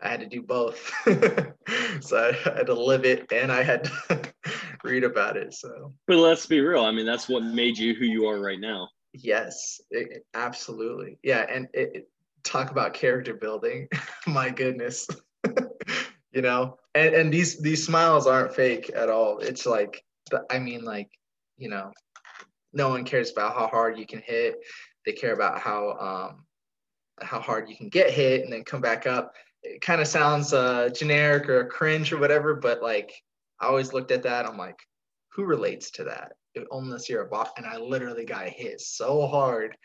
[0.03, 0.91] I had to do both.
[2.01, 4.33] so I had to live it and I had to
[4.85, 5.53] read about it.
[5.53, 6.85] So, but let's be real.
[6.85, 8.89] I mean, that's what made you who you are right now.
[9.13, 11.19] Yes, it, absolutely.
[11.23, 11.45] Yeah.
[11.53, 12.09] And it, it,
[12.45, 13.89] talk about character building.
[14.27, 15.07] My goodness.
[16.33, 19.39] you know, and, and these, these smiles aren't fake at all.
[19.39, 20.03] It's like,
[20.51, 21.11] I mean, like,
[21.57, 21.93] you know,
[22.73, 24.57] no one cares about how hard you can hit.
[25.05, 26.45] They care about how, um,
[27.21, 30.53] how hard you can get hit and then come back up it kind of sounds
[30.53, 33.13] uh, generic or cringe or whatever, but like
[33.61, 34.47] I always looked at that.
[34.47, 34.79] I'm like,
[35.33, 36.33] who relates to that?
[36.71, 39.77] Unless you're a bot, and I literally got hit so hard,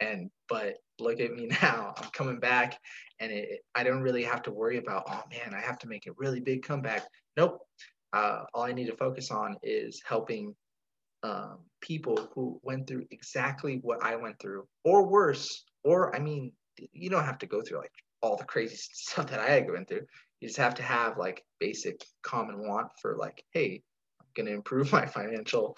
[0.00, 1.94] and but look at me now.
[1.96, 2.78] I'm coming back,
[3.20, 5.04] and it, I don't really have to worry about.
[5.08, 7.06] Oh man, I have to make a really big comeback.
[7.36, 7.60] Nope.
[8.16, 10.54] Uh, all I need to focus on is helping
[11.22, 15.64] um, people who went through exactly what I went through, or worse.
[15.84, 16.52] Or I mean,
[16.92, 20.06] you don't have to go through like all the crazy stuff that I went through.
[20.40, 23.82] You just have to have like basic common want for like, hey,
[24.18, 25.76] I'm gonna improve my financial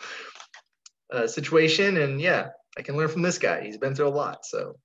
[1.13, 3.65] uh, situation, and yeah, I can learn from this guy.
[3.65, 4.77] He's been through a lot, so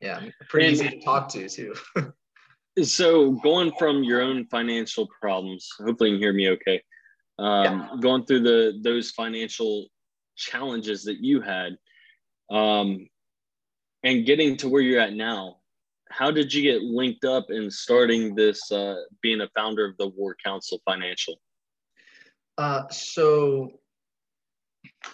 [0.00, 1.74] yeah, pretty easy to talk to too.
[2.82, 6.82] so going from your own financial problems, hopefully you can hear me okay.
[7.38, 7.88] Um, yeah.
[8.00, 9.86] Going through the those financial
[10.36, 11.76] challenges that you had,
[12.50, 13.08] um,
[14.02, 15.56] and getting to where you're at now,
[16.10, 20.08] how did you get linked up in starting this, uh, being a founder of the
[20.08, 21.34] War Council Financial?
[22.56, 23.70] Uh, so,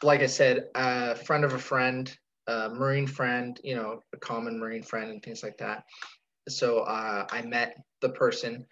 [0.02, 2.14] like I said, a friend of a friend,
[2.46, 5.84] a Marine friend, you know, a common Marine friend, and things like that.
[6.48, 8.66] So uh, I met the person.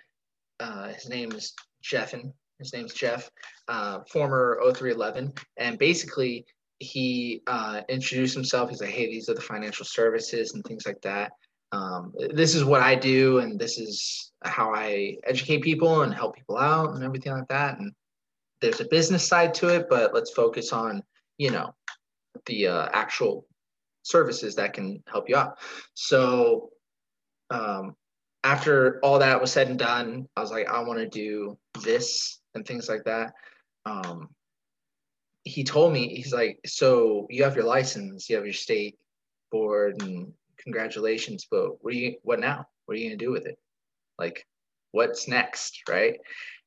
[0.59, 2.33] Uh, his name is Jeffin.
[2.59, 3.31] His name's Jeff,
[3.69, 6.45] uh, former 0311, and basically
[6.79, 8.69] he uh, introduced himself.
[8.69, 11.33] He's like, "Hey, these are the financial services and things like that."
[11.73, 16.35] um, this is what I do, and this is how I educate people and help
[16.35, 17.79] people out and everything like that.
[17.79, 17.93] And
[18.61, 21.03] there's a business side to it, but let's focus on,
[21.39, 21.75] you know,
[22.47, 23.47] the uh, actual
[24.03, 25.59] services that can help you out.
[25.95, 26.71] So
[27.51, 27.95] um,
[28.45, 32.41] after all that was said and done, I was like, I want to do this
[32.55, 33.33] and things like that.
[33.85, 34.29] Um,
[35.45, 38.97] he told me, he's like, so you have your license, you have your state
[39.51, 42.65] board and congratulations, but what are you, what now?
[42.87, 43.59] What are you going to do with it?
[44.19, 44.47] Like,
[44.93, 45.83] what's next?
[45.89, 46.19] Right.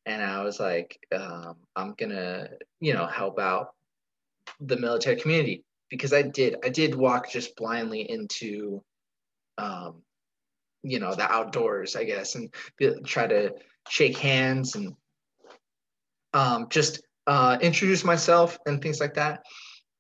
[0.06, 3.74] And I was like, um, I'm to, you know, help out
[4.60, 8.84] the military community because I did, I did walk just blindly into,
[9.58, 10.02] um,
[10.84, 12.54] you know, the outdoors, I guess, and
[13.06, 13.54] try to
[13.90, 14.96] shake hands and
[16.34, 19.44] um, just uh, introduce myself and things like that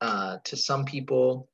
[0.02, 1.48] uh, to some people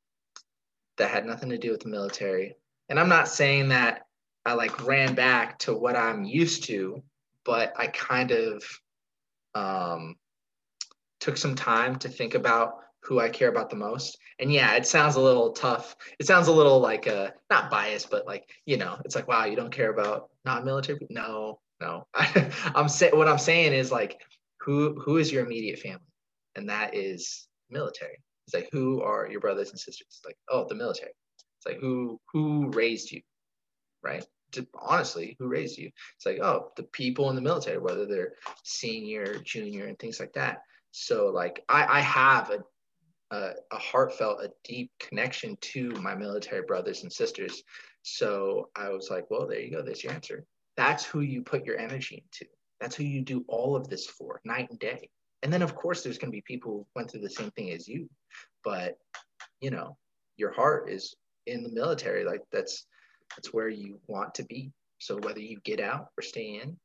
[0.97, 2.55] that had nothing to do with the military.
[2.89, 4.01] And I'm not saying that
[4.45, 7.03] I like ran back to what I'm used to,
[7.45, 8.63] but I kind of
[9.53, 10.15] um,
[11.19, 14.17] took some time to think about who I care about the most.
[14.39, 15.95] And yeah, it sounds a little tough.
[16.19, 19.45] It sounds a little like uh not biased, but like, you know, it's like, wow,
[19.45, 21.07] you don't care about non-military?
[21.09, 22.07] No, no.
[22.75, 24.19] I'm saying what I'm saying is like
[24.59, 26.01] who who is your immediate family?
[26.55, 28.17] And that is military.
[28.45, 30.07] It's like, who are your brothers and sisters?
[30.09, 31.11] It's like, oh, the military.
[31.57, 33.21] It's like, who who raised you,
[34.03, 34.25] right?
[34.53, 35.91] To, honestly, who raised you?
[36.15, 38.33] It's like, oh, the people in the military, whether they're
[38.63, 40.63] senior, junior, and things like that.
[40.91, 42.63] So, like, I, I have a,
[43.31, 47.63] a, a heartfelt, a deep connection to my military brothers and sisters.
[48.01, 49.81] So I was like, well, there you go.
[49.81, 50.45] There's your answer.
[50.77, 52.49] That's who you put your energy into.
[52.79, 55.09] That's who you do all of this for, night and day.
[55.43, 57.71] And then, of course, there's going to be people who went through the same thing
[57.71, 58.09] as you,
[58.63, 58.97] but
[59.61, 59.97] you know,
[60.37, 61.15] your heart is
[61.45, 62.23] in the military.
[62.23, 62.85] Like that's
[63.35, 64.71] that's where you want to be.
[64.99, 66.77] So whether you get out or stay in,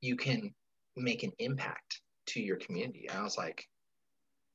[0.00, 0.52] you can
[0.96, 3.06] make an impact to your community.
[3.08, 3.66] And I was like,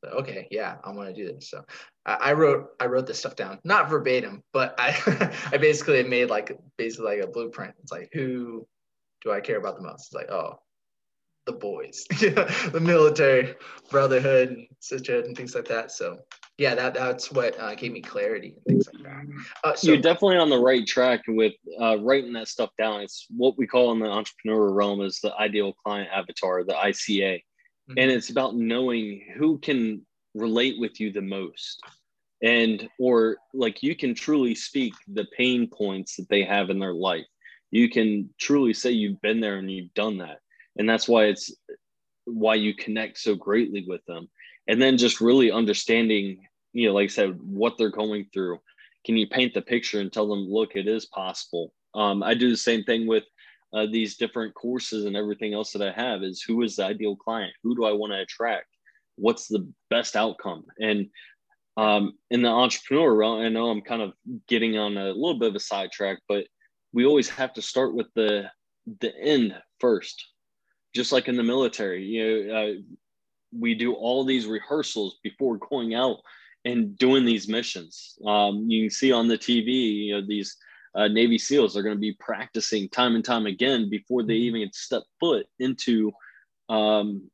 [0.09, 1.49] okay, yeah, I want to do this.
[1.49, 1.63] So
[2.05, 6.29] I, I, wrote I wrote this stuff down, not verbatim, but I I basically made
[6.29, 7.75] like basically like a blueprint.
[7.81, 8.67] It's like who
[9.23, 10.07] do I care about the most?
[10.07, 10.59] It's like oh,
[11.45, 13.55] the boys, the military
[13.89, 15.91] brotherhood and sisterhood and things like that.
[15.91, 16.17] So
[16.57, 19.25] yeah, that that's what uh, gave me clarity and things like that.
[19.63, 23.01] Uh, so, You're definitely on the right track with uh, writing that stuff down.
[23.01, 27.43] It's what we call in the entrepreneur realm is the ideal client avatar, the ICA,
[27.89, 27.97] mm-hmm.
[27.97, 31.81] and it's about knowing who can relate with you the most.
[32.43, 36.93] And or like you can truly speak the pain points that they have in their
[36.93, 37.25] life.
[37.71, 40.39] You can truly say you've been there and you've done that.
[40.77, 41.53] And that's why it's
[42.25, 44.29] why you connect so greatly with them.
[44.67, 46.39] And then just really understanding
[46.73, 48.59] you know like i said what they're going through.
[49.05, 51.73] Can you paint the picture and tell them look it is possible.
[51.95, 53.23] Um, i do the same thing with
[53.75, 57.15] uh, these different courses and everything else that i have is who is the ideal
[57.15, 57.53] client?
[57.63, 58.67] Who do i want to attract?
[59.17, 60.65] What's the best outcome?
[60.79, 61.09] And
[61.77, 64.13] um, in the entrepreneur realm i know i'm kind of
[64.47, 66.45] getting on a little bit of a sidetrack but
[66.93, 68.49] we always have to start with the
[69.01, 70.25] the end first.
[70.95, 72.73] Just like in the military you know uh,
[73.57, 76.17] we do all these rehearsals before going out
[76.63, 78.17] and doing these missions.
[78.25, 79.67] Um, you can see on the tv
[80.05, 80.55] you know these
[80.95, 84.57] uh, navy seals are going to be practicing time and time again before they mm-hmm.
[84.57, 86.11] even step foot into
[86.69, 87.29] um,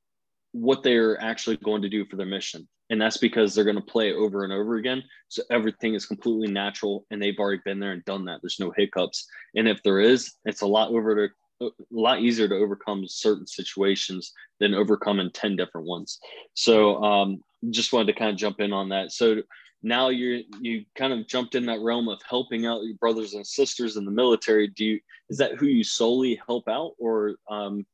[0.52, 2.67] what they're actually going to do for their mission.
[2.89, 5.02] And that's because they're going to play over and over again.
[5.30, 8.41] So everything is completely natural and they've already been there and done that.
[8.41, 9.26] There's no hiccups.
[9.56, 13.47] And if there is it's a lot over to a lot easier to overcome certain
[13.47, 16.19] situations than overcoming 10 different ones.
[16.56, 19.12] So um, just wanted to kind of jump in on that.
[19.12, 19.43] So
[19.84, 23.46] now you're you kind of jumped in that realm of helping out your brothers and
[23.46, 24.67] sisters in the military.
[24.67, 27.86] Do you is that who you solely help out or um,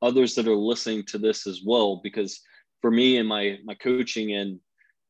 [0.00, 2.00] others that are listening to this as well?
[2.02, 2.40] Because
[2.84, 4.60] for me and my my coaching and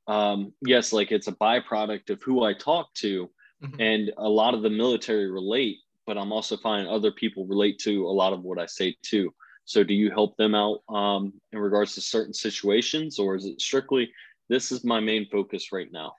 [0.06, 3.28] um, yes like it's a byproduct of who i talk to
[3.60, 3.80] mm-hmm.
[3.80, 8.06] and a lot of the military relate but i'm also finding other people relate to
[8.06, 9.34] a lot of what i say too.
[9.64, 13.60] So do you help them out um, in regards to certain situations or is it
[13.60, 14.08] strictly
[14.48, 16.12] this is my main focus right now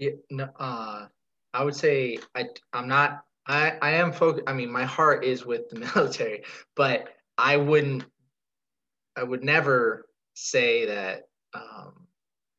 [0.00, 1.06] yeah no, uh,
[1.54, 5.46] i would say i i'm not i i am focused i mean my heart is
[5.46, 6.42] with the military
[6.74, 7.08] but
[7.38, 8.04] i wouldn't
[9.16, 12.06] i would never say that um,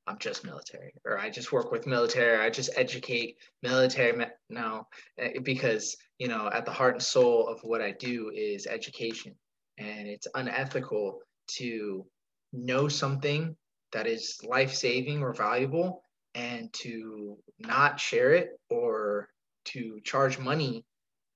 [0.07, 2.37] I'm just military or I just work with military.
[2.37, 4.25] I just educate military.
[4.49, 8.67] No, eh, because you know at the heart and soul of what I do is
[8.67, 9.35] education,
[9.77, 11.19] and it's unethical
[11.59, 12.05] to
[12.51, 13.55] know something
[13.93, 16.03] that is life saving or valuable
[16.35, 19.29] and to not share it or
[19.65, 20.85] to charge money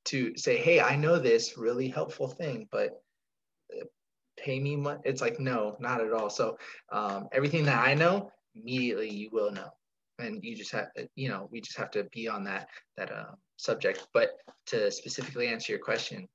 [0.05, 3.01] to say, hey, I know this really helpful thing, but
[4.37, 4.99] pay me money.
[5.03, 6.29] It's like, no, not at all.
[6.29, 6.57] So
[6.91, 9.69] um, everything that I know, immediately you will know.
[10.19, 13.31] And you just have, you know, we just have to be on that, that uh,
[13.57, 14.07] subject.
[14.13, 14.29] But
[14.67, 16.27] to specifically answer your question,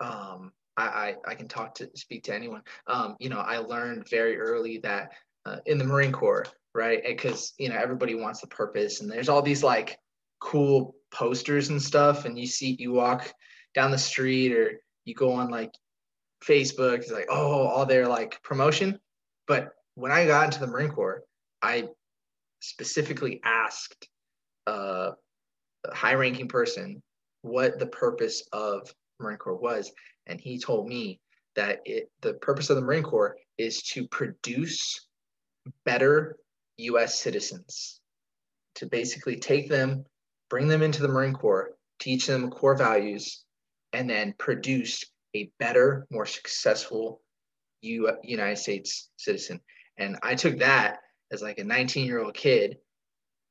[0.00, 2.62] um, I, I, I can talk to speak to anyone.
[2.86, 5.12] Um, you know, I learned very early that
[5.44, 6.46] uh, in the Marine Corps,
[6.76, 7.02] right?
[7.04, 9.98] Because you know everybody wants the purpose, and there's all these like
[10.40, 13.32] cool posters and stuff, and you see you walk
[13.74, 15.72] down the street or you go on like
[16.44, 18.98] Facebook is like, oh, all their like promotion.
[19.46, 21.22] But when I got into the Marine Corps,
[21.62, 21.88] I
[22.60, 24.08] specifically asked
[24.66, 25.12] a
[25.92, 27.02] high ranking person
[27.42, 29.92] what the purpose of Marine Corps was.
[30.26, 31.20] And he told me
[31.54, 35.08] that it, the purpose of the Marine Corps is to produce
[35.84, 36.36] better
[36.78, 38.00] US citizens,
[38.76, 40.04] to basically take them,
[40.50, 43.44] bring them into the Marine Corps, teach them core values,
[43.92, 47.22] and then produce a better, more successful
[47.82, 49.60] U- United States citizen.
[49.98, 50.98] And I took that
[51.32, 52.76] as like a 19 year old kid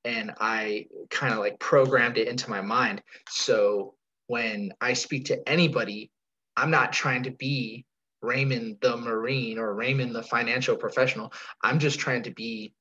[0.04, 3.02] and I kind of like programmed it into my mind.
[3.30, 3.96] So
[4.28, 6.12] when I speak to anybody,
[6.56, 7.86] I'm not trying to be
[8.22, 11.34] Raymond the Marine or Raymond the financial professional.
[11.62, 12.74] I'm just trying to be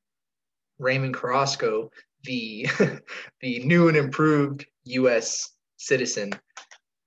[0.79, 1.91] Raymond Carrasco,
[2.25, 2.67] the
[3.41, 6.33] the new and improved US citizen.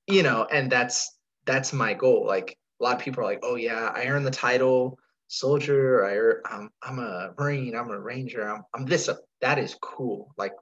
[0.07, 2.25] You know, and that's that's my goal.
[2.25, 6.05] Like a lot of people are like, oh yeah, I earned the title soldier.
[6.05, 7.75] I I'm I'm a marine.
[7.75, 8.49] I'm a ranger.
[8.49, 9.09] I'm I'm this.
[9.09, 10.33] Uh, that is cool.
[10.37, 10.53] Like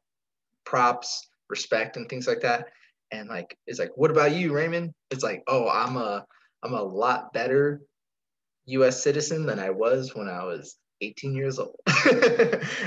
[0.66, 2.68] props, respect, and things like that.
[3.12, 4.94] And like it's like, what about you, Raymond?
[5.12, 6.26] It's like, oh, I'm a
[6.64, 7.82] I'm a lot better
[8.66, 9.04] U.S.
[9.04, 10.76] citizen than I was when I was
[11.06, 11.76] 18 years old.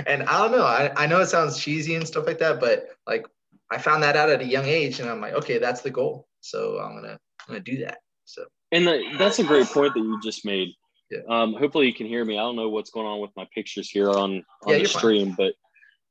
[0.07, 0.65] and I don't know.
[0.65, 3.27] I, I know it sounds cheesy and stuff like that, but like
[3.71, 6.27] I found that out at a young age, and I'm like, okay, that's the goal.
[6.41, 7.99] So I'm gonna I'm gonna do that.
[8.25, 10.69] So and the, that's a great point that you just made.
[11.11, 11.21] Yeah.
[11.29, 12.39] Um, hopefully you can hear me.
[12.39, 15.35] I don't know what's going on with my pictures here on on yeah, the stream,
[15.35, 15.53] fine.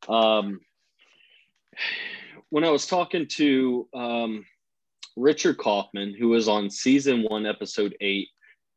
[0.08, 0.60] but um,
[2.50, 4.46] when I was talking to um,
[5.16, 8.30] Richard Kaufman, who was on season one, episode eight,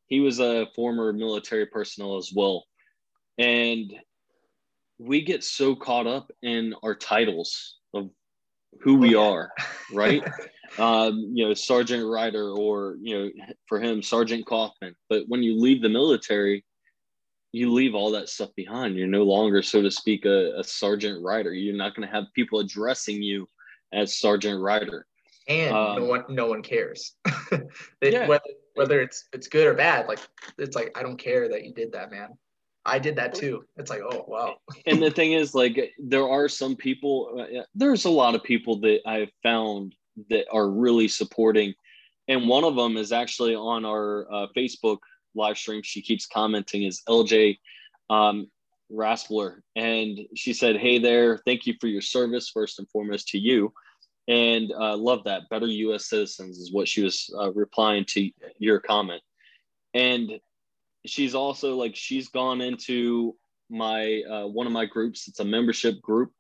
[0.06, 2.64] he was a former military personnel as well.
[3.40, 3.94] And
[4.98, 8.10] we get so caught up in our titles of
[8.82, 9.52] who we oh, are,
[9.92, 10.22] right?
[10.78, 13.30] um, you know, Sergeant Ryder, or you know,
[13.66, 14.94] for him, Sergeant Kaufman.
[15.08, 16.66] But when you leave the military,
[17.52, 18.96] you leave all that stuff behind.
[18.96, 21.54] You're no longer, so to speak, a, a Sergeant Ryder.
[21.54, 23.48] You're not going to have people addressing you
[23.92, 25.06] as Sergeant Ryder.
[25.48, 27.14] And um, no one, no one cares.
[28.02, 28.26] yeah.
[28.28, 28.42] whether,
[28.74, 30.20] whether it's it's good or bad, like
[30.58, 32.36] it's like I don't care that you did that, man.
[32.84, 33.64] I did that too.
[33.76, 34.56] It's like, oh wow.
[34.86, 37.38] and the thing is, like, there are some people.
[37.40, 39.94] Uh, there's a lot of people that I've found
[40.28, 41.74] that are really supporting,
[42.28, 44.98] and one of them is actually on our uh, Facebook
[45.34, 45.82] live stream.
[45.82, 47.58] She keeps commenting is LJ
[48.08, 48.50] um,
[48.90, 53.38] Raspler, and she said, "Hey there, thank you for your service first and foremost to
[53.38, 53.72] you."
[54.28, 55.48] And uh, love that.
[55.50, 56.08] Better U.S.
[56.08, 59.22] citizens is what she was uh, replying to your comment.
[59.92, 60.38] And
[61.06, 63.36] she's also like she's gone into
[63.68, 65.28] my uh, one of my groups.
[65.28, 66.32] It's a membership group,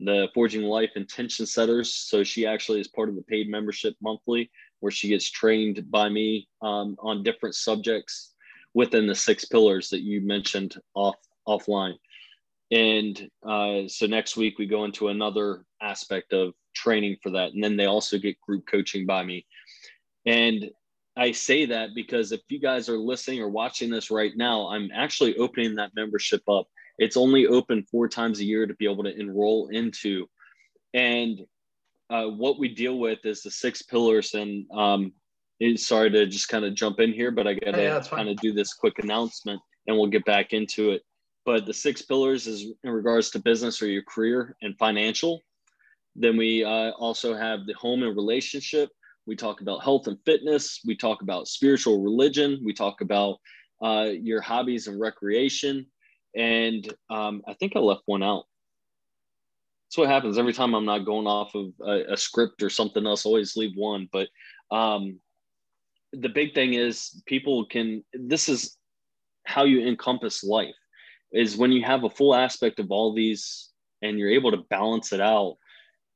[0.00, 1.94] the Forging Life Intention Setters.
[1.94, 4.50] So she actually is part of the paid membership monthly,
[4.80, 8.34] where she gets trained by me um, on different subjects
[8.74, 11.16] within the six pillars that you mentioned off
[11.46, 11.94] offline.
[12.70, 17.64] And uh, so next week we go into another aspect of training for that, and
[17.64, 19.46] then they also get group coaching by me.
[20.26, 20.70] And
[21.18, 24.88] I say that because if you guys are listening or watching this right now, I'm
[24.94, 26.68] actually opening that membership up.
[26.98, 30.28] It's only open four times a year to be able to enroll into.
[30.94, 31.40] And
[32.08, 34.34] uh, what we deal with is the six pillars.
[34.34, 35.12] And um,
[35.74, 38.36] sorry to just kind of jump in here, but I got to yeah, kind of
[38.36, 41.02] do this quick announcement and we'll get back into it.
[41.44, 45.40] But the six pillars is in regards to business or your career and financial.
[46.14, 48.90] Then we uh, also have the home and relationship
[49.28, 50.80] we talk about health and fitness.
[50.86, 52.60] We talk about spiritual religion.
[52.64, 53.36] We talk about
[53.82, 55.86] uh, your hobbies and recreation.
[56.34, 58.44] And um, I think I left one out.
[59.86, 63.06] That's what happens every time I'm not going off of a, a script or something
[63.06, 63.26] else.
[63.26, 64.08] Always leave one.
[64.10, 64.28] But
[64.70, 65.20] um,
[66.14, 68.78] the big thing is people can, this is
[69.44, 70.74] how you encompass life,
[71.32, 73.68] is when you have a full aspect of all these
[74.00, 75.58] and you're able to balance it out.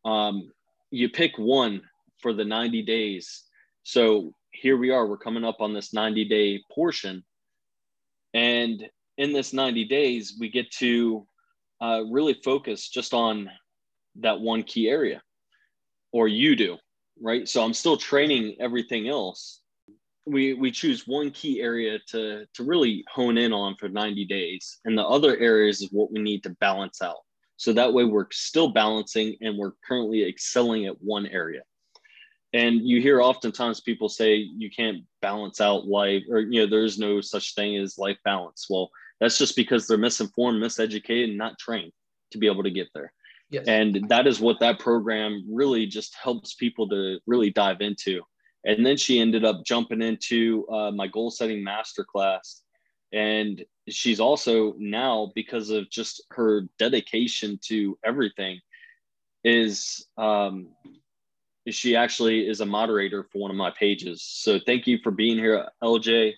[0.02, 0.50] Um,
[0.90, 1.82] you pick one
[2.22, 3.44] for the 90 days.
[3.82, 7.24] So here we are, we're coming up on this 90 day portion.
[8.32, 11.26] And in this 90 days, we get to
[11.80, 13.50] uh, really focus just on
[14.20, 15.20] that one key area,
[16.12, 16.78] or you do,
[17.20, 17.48] right?
[17.48, 19.60] So I'm still training everything else.
[20.24, 24.78] We, we choose one key area to, to really hone in on for 90 days.
[24.84, 27.16] And the other areas is what we need to balance out.
[27.56, 31.62] So that way we're still balancing and we're currently excelling at one area
[32.52, 36.98] and you hear oftentimes people say you can't balance out life or you know there's
[36.98, 38.66] no such thing as life balance.
[38.68, 38.90] Well
[39.20, 41.92] that's just because they're misinformed miseducated and not trained
[42.32, 43.12] to be able to get there.
[43.50, 43.66] Yes.
[43.68, 48.22] and that is what that program really just helps people to really dive into.
[48.64, 52.60] And then she ended up jumping into uh, my goal setting masterclass.
[53.12, 58.60] And she's also now because of just her dedication to everything
[59.44, 60.68] is um,
[61.68, 64.22] she actually is a moderator for one of my pages.
[64.22, 66.32] So thank you for being here, LJ.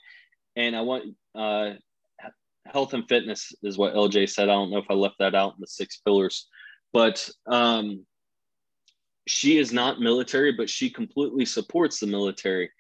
[0.57, 1.71] And I want uh,
[2.67, 4.49] health and fitness is what LJ said.
[4.49, 6.49] I don't know if I left that out in the six pillars,
[6.93, 8.05] but um,
[9.27, 12.71] she is not military, but she completely supports the military.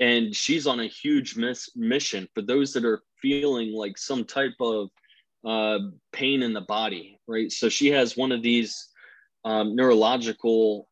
[0.00, 4.54] And she's on a huge miss- mission for those that are feeling like some type
[4.60, 4.88] of
[5.44, 5.78] uh,
[6.12, 7.52] pain in the body, right?
[7.52, 8.88] So she has one of these
[9.44, 10.88] um, neurological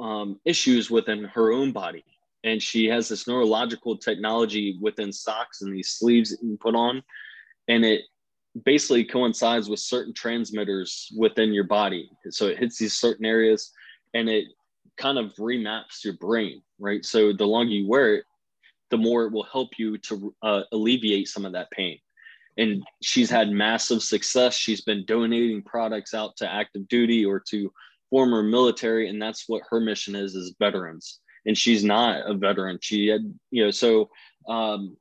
[0.00, 2.04] um, issues within her own body.
[2.42, 7.02] And she has this neurological technology within socks and these sleeves that you put on.
[7.68, 8.02] And it
[8.64, 12.10] basically coincides with certain transmitters within your body.
[12.30, 13.72] So it hits these certain areas
[14.14, 14.46] and it
[14.96, 17.04] kind of remaps your brain, right?
[17.04, 18.24] So the longer you wear it,
[18.90, 21.98] the more it will help you to uh, alleviate some of that pain.
[22.58, 24.54] And she's had massive success.
[24.54, 27.72] She's been donating products out to active duty or to
[28.10, 31.20] former military and that's what her mission is is veterans.
[31.46, 32.78] And she's not a veteran.
[32.82, 34.10] She had you know so
[34.48, 34.96] um,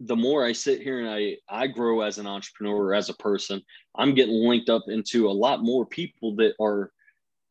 [0.00, 3.62] the more i sit here and i i grow as an entrepreneur as a person
[3.96, 6.90] i'm getting linked up into a lot more people that are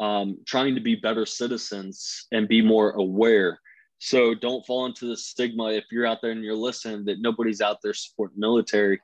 [0.02, 3.60] um, trying to be better citizens and be more aware.
[3.99, 7.62] So don't fall into the stigma if you're out there and you're listening that nobody's
[7.62, 8.99] out there supporting military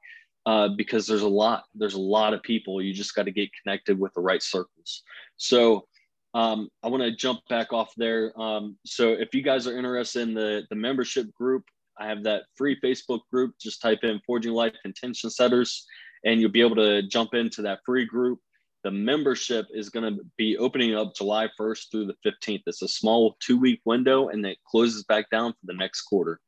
[0.48, 2.82] uh, because there's a lot there's a lot of people.
[2.82, 5.04] You just got to get connected with the right circles.
[5.38, 5.87] So
[6.34, 10.22] um, i want to jump back off there um, so if you guys are interested
[10.22, 11.64] in the the membership group
[12.00, 13.56] I have that free Facebook group.
[13.60, 15.86] Just type in Forging Life Intention Setters,
[16.24, 18.40] and you'll be able to jump into that free group.
[18.84, 22.62] The membership is going to be opening up July 1st through the 15th.
[22.68, 26.40] It's a small two week window, and it closes back down for the next quarter.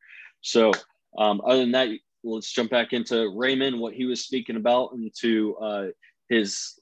[0.42, 0.72] So,
[1.18, 1.90] um, other than that,
[2.24, 5.88] let's jump back into Raymond, what he was speaking about, into uh,
[6.30, 6.79] his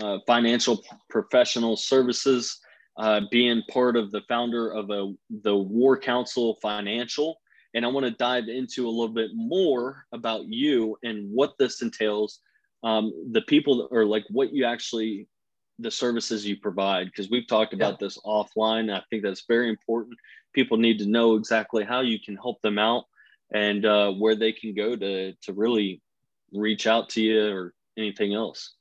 [0.00, 2.58] uh, financial professional services,
[2.98, 7.38] uh, being part of the founder of a, the War Council Financial.
[7.74, 11.82] And I want to dive into a little bit more about you and what this
[11.82, 12.40] entails,
[12.82, 15.28] um, the people or like what you actually,
[15.78, 18.06] the services you provide, because we've talked about yeah.
[18.06, 18.92] this offline.
[18.92, 20.16] I think that's very important.
[20.52, 23.04] People need to know exactly how you can help them out
[23.52, 26.02] and uh, where they can go to to really
[26.52, 28.74] reach out to you or anything else.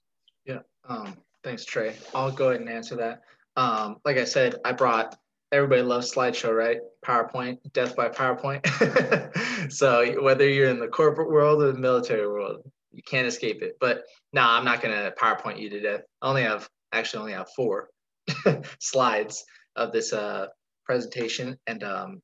[0.50, 0.62] Yeah.
[0.88, 1.96] Um, thanks, Trey.
[2.16, 3.22] I'll go ahead and answer that.
[3.56, 5.16] Um, like I said, I brought
[5.52, 6.80] everybody loves slideshow, right?
[7.06, 9.72] PowerPoint, death by PowerPoint.
[9.72, 13.78] so whether you're in the corporate world or the military world, you can't escape it.
[13.80, 16.02] But no, nah, I'm not gonna PowerPoint you to death.
[16.24, 17.90] I only have actually only have four
[18.80, 19.46] slides
[19.76, 20.48] of this uh,
[20.84, 22.22] presentation, and um,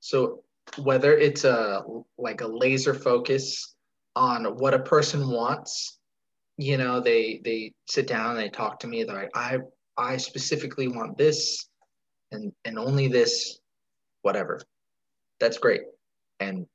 [0.00, 0.44] so
[0.78, 1.82] whether it's a
[2.16, 3.74] like a laser focus
[4.14, 5.98] on what a person wants
[6.56, 9.58] you know they they sit down and they talk to me they're like i
[9.96, 11.68] i specifically want this
[12.32, 13.58] and and only this
[14.22, 14.60] whatever.
[15.38, 15.82] That's great.
[16.40, 16.66] And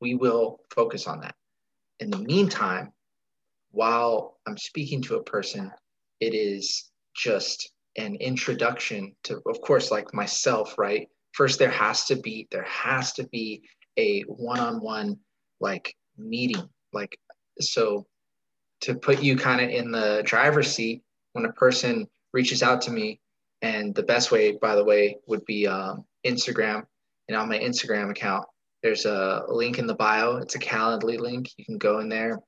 [0.00, 1.34] we will focus on that.
[2.00, 2.92] In the meantime
[3.72, 5.70] while i'm speaking to a person
[6.18, 11.06] it is just an introduction to of course like myself right?
[11.32, 13.62] First there has to be there has to be
[13.96, 15.18] a one-on-one
[15.60, 17.16] like meeting like
[17.60, 18.06] so
[18.82, 21.02] to put you kind of in the driver's seat
[21.32, 23.20] when a person reaches out to me.
[23.62, 26.84] And the best way by the way would be um, instagram.
[27.28, 28.46] And on my instagram account
[28.82, 30.36] there's a link in the bio.
[30.36, 31.50] It's a calendly link.
[31.58, 32.38] You can go in there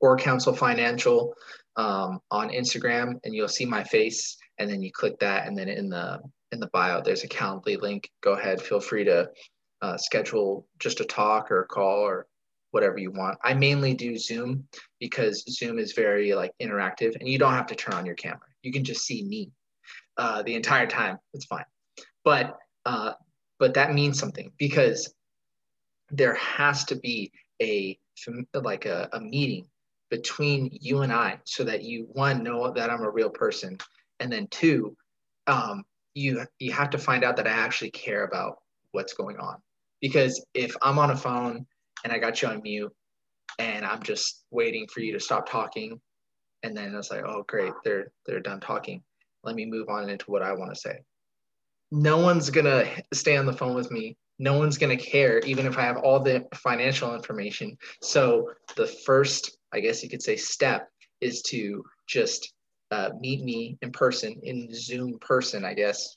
[0.00, 1.34] or council financial
[1.76, 4.36] um, on instagram and you'll see my face.
[4.58, 6.20] And then you click that and then in the
[6.52, 8.10] in the bio, there's a Calendly link.
[8.22, 9.28] Go ahead, feel free to
[9.82, 12.26] uh, schedule just a talk or a call or
[12.70, 13.38] whatever you want.
[13.42, 14.66] I mainly do Zoom
[15.00, 18.40] because Zoom is very like interactive and you don't have to turn on your camera.
[18.62, 19.50] You can just see me
[20.16, 21.18] uh, the entire time.
[21.32, 21.64] It's fine.
[22.24, 23.12] But uh,
[23.58, 25.12] but that means something because
[26.10, 27.98] there has to be a
[28.54, 29.66] like a, a meeting
[30.10, 33.78] between you and I so that you one know that I'm a real person
[34.20, 34.96] and then two
[35.46, 38.58] um, you you have to find out that I actually care about
[38.92, 39.56] what's going on.
[40.00, 41.66] Because if I'm on a phone
[42.08, 42.90] and I got you on mute
[43.58, 46.00] and I'm just waiting for you to stop talking,
[46.62, 49.02] and then I was like, oh great, they're they're done talking.
[49.44, 51.00] Let me move on into what I want to say.
[51.90, 54.16] No one's gonna stay on the phone with me.
[54.38, 57.76] No one's gonna care, even if I have all the financial information.
[58.00, 60.88] So the first, I guess you could say, step
[61.20, 62.54] is to just
[62.90, 66.16] uh, meet me in person, in Zoom person, I guess.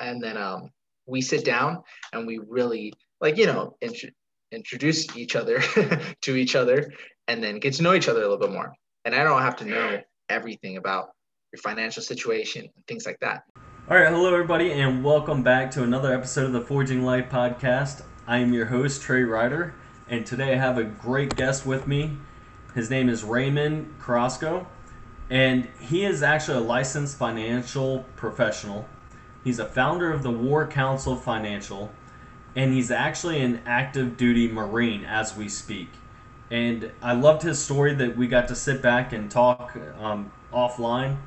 [0.00, 0.70] And then um,
[1.06, 1.82] we sit down
[2.12, 4.14] and we really, like, you know, int-
[4.52, 5.60] introduce each other
[6.22, 6.92] to each other
[7.28, 8.72] and then get to know each other a little bit more.
[9.04, 11.10] And I don't have to know everything about
[11.52, 13.44] your financial situation and things like that.
[13.88, 18.02] All right, hello everybody, and welcome back to another episode of the Forging Life podcast.
[18.26, 19.74] I am your host Trey Ryder,
[20.08, 22.16] and today I have a great guest with me.
[22.74, 24.66] His name is Raymond Carrasco.
[25.30, 28.88] And he is actually a licensed financial professional.
[29.44, 31.90] He's a founder of the War Council Financial,
[32.56, 35.88] and he's actually an active duty Marine as we speak.
[36.50, 41.18] And I loved his story that we got to sit back and talk um, offline.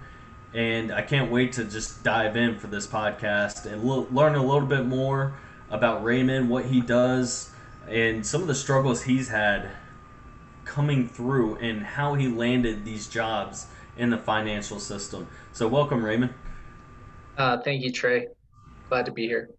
[0.54, 4.68] And I can't wait to just dive in for this podcast and learn a little
[4.68, 5.34] bit more
[5.72, 7.52] about Raymond, what he does,
[7.88, 9.72] and some of the struggles he's had
[10.66, 13.68] coming through and how he landed these jobs
[13.98, 15.28] in the financial system.
[15.54, 16.34] So, welcome, Raymond.
[17.38, 18.28] Uh, thank you, Trey.
[18.90, 19.50] Glad to be here.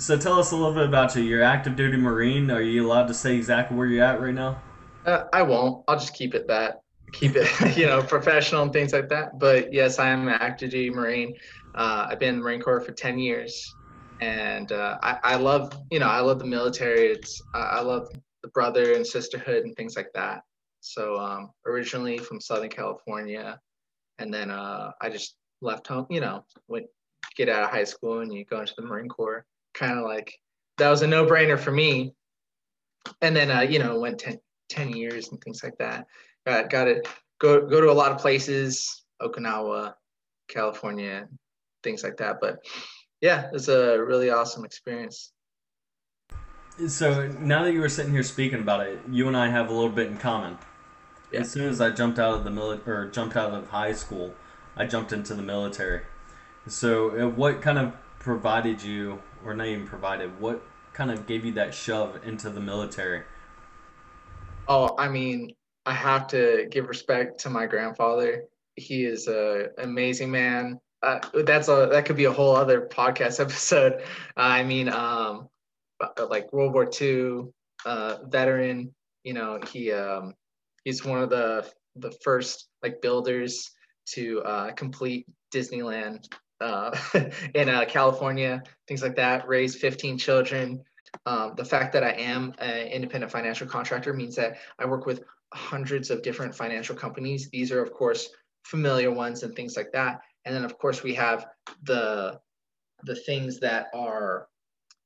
[0.00, 1.22] So, tell us a little bit about you.
[1.22, 2.50] You're active duty Marine.
[2.50, 4.60] Are you allowed to say exactly where you're at right now?
[5.04, 5.84] Uh, I won't.
[5.88, 6.80] I'll just keep it that.
[7.12, 9.38] Keep it, you know, professional and things like that.
[9.38, 11.34] But yes, I am an active duty Marine.
[11.74, 13.74] Uh, I've been in the Marine Corps for 10 years.
[14.20, 17.08] And uh, I, I love, you know, I love the military.
[17.08, 18.08] It's, I love
[18.42, 20.42] the brother and sisterhood and things like that.
[20.80, 23.60] So um, originally from Southern California,
[24.18, 26.06] and then uh, I just left home.
[26.10, 26.86] You know, went
[27.36, 29.44] get out of high school and you go into the Marine Corps.
[29.80, 30.32] Kind of like
[30.78, 32.12] that was a no-brainer for me.
[33.22, 36.06] And then uh, you know went 10, 10 years and things like that.
[36.46, 37.02] Got got to
[37.40, 39.94] go go to a lot of places, Okinawa,
[40.48, 41.26] California,
[41.82, 42.36] things like that.
[42.40, 42.58] But
[43.20, 45.32] yeah, it's a really awesome experience.
[46.88, 49.72] So now that you were sitting here speaking about it, you and I have a
[49.72, 50.56] little bit in common.
[51.32, 51.40] Yeah.
[51.40, 54.34] As soon as I jumped out of the mili- or jumped out of high school,
[54.76, 56.02] I jumped into the military.
[56.66, 60.62] So, uh, what kind of provided you, or not even provided, what
[60.92, 63.22] kind of gave you that shove into the military?
[64.68, 65.52] Oh, I mean,
[65.86, 68.44] I have to give respect to my grandfather.
[68.76, 70.78] He is a amazing man.
[71.02, 74.02] Uh, that's a that could be a whole other podcast episode.
[74.36, 75.48] I mean, um,
[76.28, 77.50] like World War II
[77.84, 78.94] uh, veteran.
[79.24, 80.34] You know, he um,
[80.84, 81.66] he's one of the
[81.96, 83.70] the first like builders
[84.14, 86.26] to uh, complete Disneyland
[86.60, 86.96] uh,
[87.54, 89.46] in uh, California, things like that.
[89.48, 90.82] Raised 15 children.
[91.26, 95.22] Um, the fact that I am an independent financial contractor means that I work with
[95.52, 97.50] hundreds of different financial companies.
[97.50, 98.28] These are, of course,
[98.64, 100.20] familiar ones and things like that.
[100.44, 101.46] And then, of course, we have
[101.82, 102.40] the
[103.04, 104.48] the things that are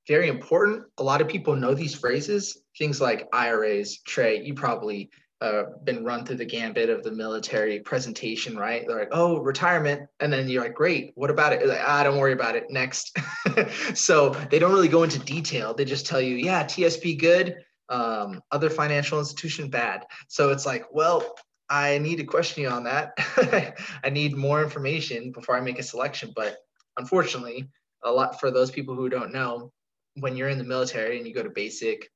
[0.09, 0.85] very important.
[0.99, 5.11] A lot of people know these phrases, things like IRAs, Trey, you probably
[5.45, 8.85] uh, been run through the gambit of the military presentation, right?
[8.87, 10.09] They're like, oh, retirement.
[10.21, 11.67] And then you're like, great, what about it?
[11.67, 12.65] Like, ah, don't worry about it.
[12.71, 13.15] Next.
[13.95, 15.75] so they don't really go into detail.
[15.75, 17.57] They just tell you, yeah, TSP good,
[17.91, 20.07] um, other financial institution bad.
[20.29, 21.35] So it's like, well,
[21.69, 23.13] I need to question you on that.
[24.03, 26.33] I need more information before I make a selection.
[26.35, 26.57] But
[26.97, 27.69] unfortunately,
[28.03, 29.73] a lot for those people who don't know,
[30.15, 32.09] when you're in the military and you go to basic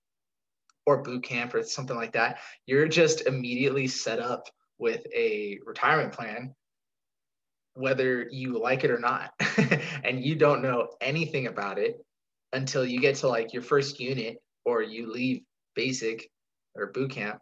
[0.89, 6.15] or boot camp or something like that, you're just immediately set up with a retirement
[6.15, 6.55] plan,
[7.75, 9.35] whether you like it or not.
[10.03, 12.03] and you don't know anything about it
[12.55, 15.43] until you get to like your first unit or you leave
[15.75, 16.31] basic
[16.75, 17.39] or boot camp.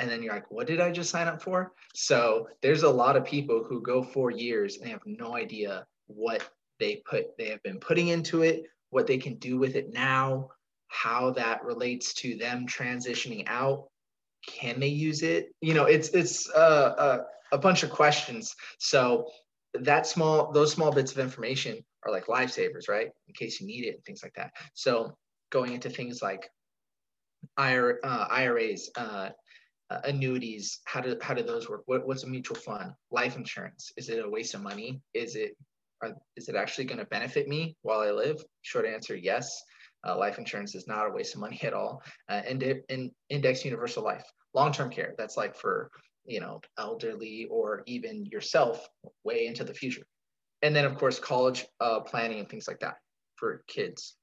[0.00, 1.70] And then you're like, what did I just sign up for?
[1.94, 5.86] So there's a lot of people who go four years and they have no idea
[6.08, 6.42] what
[6.80, 10.48] they put they have been putting into it, what they can do with it now,
[10.88, 13.88] how that relates to them transitioning out.
[14.46, 15.54] Can they use it?
[15.60, 17.18] You know it's it's uh, uh,
[17.52, 18.54] a bunch of questions.
[18.78, 19.28] So
[19.74, 23.10] that small those small bits of information are like lifesavers right?
[23.26, 24.52] In case you need it and things like that.
[24.74, 25.16] So
[25.50, 26.48] going into things like
[27.56, 29.30] IRA, uh, iras uh,
[29.90, 31.82] uh, annuities how do how do those work?
[31.86, 32.92] What, what's a mutual fund?
[33.10, 33.92] Life insurance.
[33.96, 35.00] Is it a waste of money?
[35.14, 35.56] Is it
[36.02, 38.42] are, is it actually going to benefit me while i live?
[38.62, 39.62] Short answer yes
[40.06, 42.02] uh, life insurance is not a waste of money at all.
[42.28, 44.24] Uh, and in index universal life,
[44.54, 45.90] long-term care, that's like for
[46.26, 48.86] you know elderly or even yourself
[49.24, 50.06] way into the future.
[50.62, 52.96] And then of course college uh, planning and things like that
[53.36, 54.16] for kids.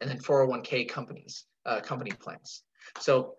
[0.00, 2.62] And then 401k companies, uh, company plans.
[3.00, 3.36] So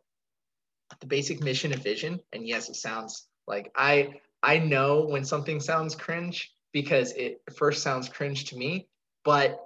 [1.00, 5.60] the basic mission and vision, and yes, it sounds like I I know when something
[5.60, 8.88] sounds cringe because it first sounds cringe to me,
[9.24, 9.60] but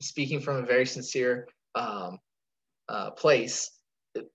[0.00, 2.18] speaking from a very sincere um,
[2.88, 3.70] uh, place,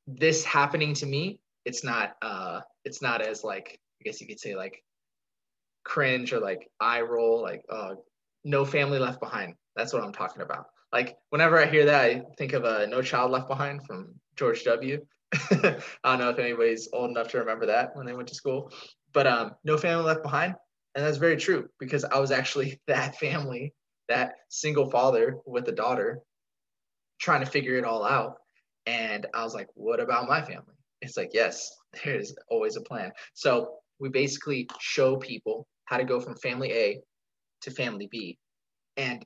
[0.08, 4.40] this happening to me, it's not uh, it's not as like I guess you could
[4.40, 4.84] say like
[5.84, 7.96] cringe or like eye roll, like uh,
[8.44, 9.56] no family left behind.
[9.76, 10.68] That's what I'm talking about.
[10.94, 14.16] Like whenever I hear that, I think of a uh, No Child Left Behind from
[14.36, 15.06] George W.
[15.34, 18.72] I don't know if anybody's old enough to remember that when they went to school,
[19.12, 20.56] but um, No Family Left Behind,
[20.94, 23.74] and that's very true because I was actually that family
[24.08, 26.22] that single father with a daughter
[27.20, 28.38] trying to figure it all out.
[28.86, 30.74] And I was like, what about my family?
[31.02, 31.72] It's like, yes,
[32.04, 33.12] there's always a plan.
[33.34, 37.02] So we basically show people how to go from family A
[37.62, 38.38] to family B.
[38.98, 39.26] And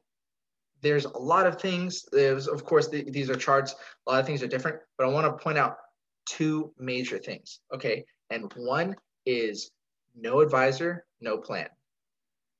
[0.82, 2.06] there's a lot of things.
[2.12, 3.76] There's, of course, the, these are charts.
[4.08, 5.76] A lot of things are different, but I want to point out
[6.26, 7.60] two major things.
[7.74, 8.06] Okay.
[8.30, 9.72] And one is
[10.16, 11.68] no advisor, no plan.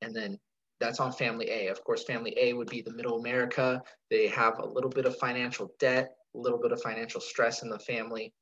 [0.02, 0.40] And then
[0.80, 1.68] that's on family A.
[1.68, 3.82] Of course, family A would be the middle America.
[4.10, 7.70] They have a little bit of financial debt, a little bit of financial stress in
[7.70, 8.34] the family.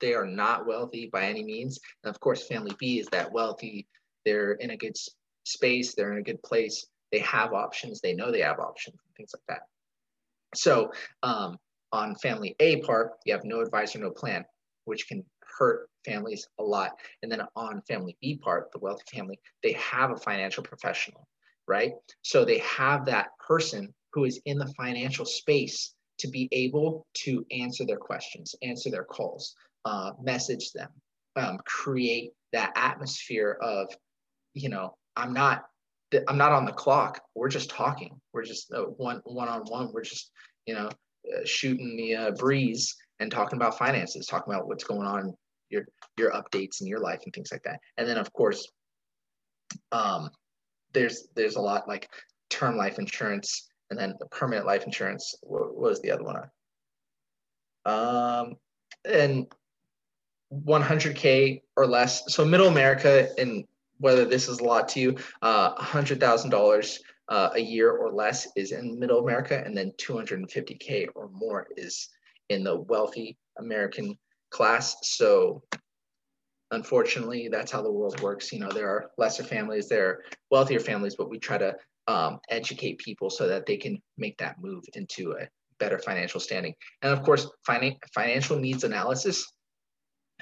[0.00, 1.78] They are not wealthy by any means.
[2.04, 3.86] And of course, family B is that wealthy.
[4.24, 4.96] They're in a good
[5.44, 6.86] space, they're in a good place.
[7.12, 9.66] They have options, they know they have options, things like that.
[10.54, 10.90] So
[11.22, 11.56] um,
[11.92, 14.44] on family A part, you have no advisor, no plan,
[14.84, 15.24] which can
[15.58, 16.92] hurt families a lot.
[17.22, 21.26] And then on family B part, the wealthy family, they have a financial professional
[21.68, 21.92] right?
[22.22, 27.44] So they have that person who is in the financial space to be able to
[27.50, 29.54] answer their questions, answer their calls,
[29.84, 30.88] uh, message them,
[31.36, 33.94] um, create that atmosphere of,
[34.54, 35.64] you know, I'm not,
[36.28, 37.20] I'm not on the clock.
[37.34, 38.18] We're just talking.
[38.32, 39.92] We're just uh, one one on one.
[39.92, 40.30] We're just,
[40.64, 45.34] you know, uh, shooting the breeze and talking about finances, talking about what's going on,
[45.68, 45.86] your
[46.16, 47.80] your updates in your life and things like that.
[47.96, 48.70] And then of course,
[49.92, 50.30] um,
[50.96, 52.08] there's there's a lot like
[52.48, 55.34] term life insurance and then the permanent life insurance.
[55.42, 56.36] What, was the other one?
[57.84, 58.56] Um,
[59.04, 59.46] and
[60.52, 62.34] 100k or less.
[62.34, 63.64] So middle America, and
[63.98, 68.72] whether this is a lot to you, uh, $100,000 uh, a year or less is
[68.72, 72.08] in middle America, and then 250k or more is
[72.48, 74.16] in the wealthy American
[74.50, 74.96] class.
[75.02, 75.62] So
[76.70, 78.52] unfortunately, that's how the world works.
[78.52, 81.76] You know, there are lesser families, there are wealthier families, but we try to
[82.08, 85.48] um, educate people so that they can make that move into a
[85.78, 86.74] better financial standing.
[87.02, 89.52] And of course, finan- financial needs analysis.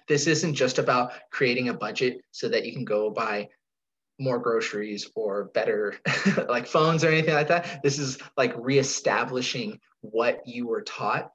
[0.08, 3.48] This isn't just about creating a budget so that you can go buy
[4.18, 5.94] more groceries or better
[6.48, 7.82] like phones or anything like that.
[7.82, 11.30] This is like reestablishing what you were taught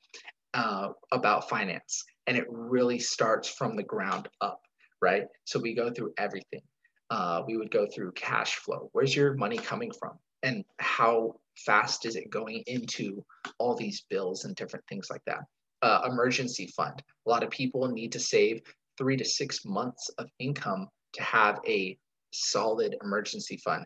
[0.53, 2.03] uh, about finance.
[2.27, 4.61] And it really starts from the ground up,
[5.01, 5.23] right?
[5.45, 6.61] So we go through everything.
[7.09, 8.89] Uh, we would go through cash flow.
[8.93, 10.19] Where's your money coming from?
[10.43, 13.23] And how fast is it going into
[13.57, 15.39] all these bills and different things like that?
[15.81, 17.01] Uh, emergency fund.
[17.25, 18.61] A lot of people need to save
[18.97, 21.97] three to six months of income to have a
[22.31, 23.85] solid emergency fund.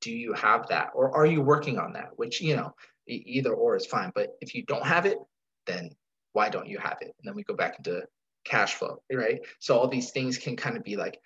[0.00, 0.90] Do you have that?
[0.94, 2.10] Or are you working on that?
[2.16, 2.74] Which, you know,
[3.06, 4.12] either or is fine.
[4.14, 5.18] But if you don't have it,
[5.66, 5.90] then
[6.32, 7.14] why don't you have it?
[7.18, 8.02] And then we go back into
[8.44, 9.40] cash flow, right?
[9.60, 11.18] So all these things can kind of be like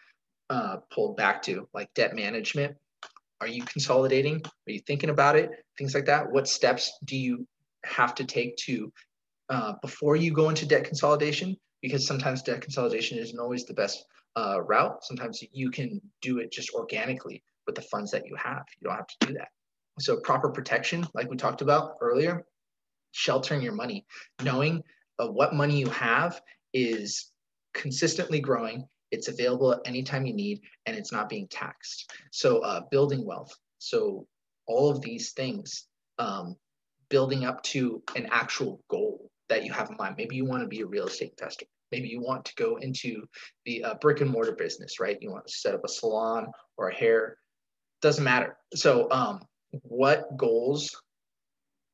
[0.51, 2.77] uh, pulled back to like debt management.
[3.41, 4.43] Are you consolidating?
[4.45, 5.51] Are you thinking about it?
[5.77, 6.31] Things like that.
[6.31, 7.47] What steps do you
[7.85, 8.93] have to take to
[9.49, 11.57] uh, before you go into debt consolidation?
[11.83, 14.05] Because sometimes debt consolidation isn't always the best
[14.37, 15.05] uh, route.
[15.05, 18.65] Sometimes you can do it just organically with the funds that you have.
[18.81, 19.49] You don't have to do that.
[19.99, 22.45] So proper protection, like we talked about earlier,
[23.13, 24.07] sheltering your money,
[24.43, 24.83] knowing
[25.19, 26.41] uh, what money you have
[26.77, 27.31] is
[27.73, 28.87] consistently growing.
[29.11, 32.13] It's available at any time you need, and it's not being taxed.
[32.33, 33.55] So uh, building wealth.
[33.79, 34.27] So
[34.67, 35.87] all of these things,
[36.19, 36.55] um,
[37.09, 40.17] building up to an actual goal that you have in mind.
[40.19, 41.65] Maybe you want to be a real estate investor.
[41.93, 43.25] Maybe you want to go into
[43.65, 45.17] the uh, brick and mortar business, right?
[45.21, 47.39] You want to set up a salon or a hair.
[48.03, 48.59] Doesn't matter.
[48.75, 49.41] So, um,
[49.83, 50.91] what goals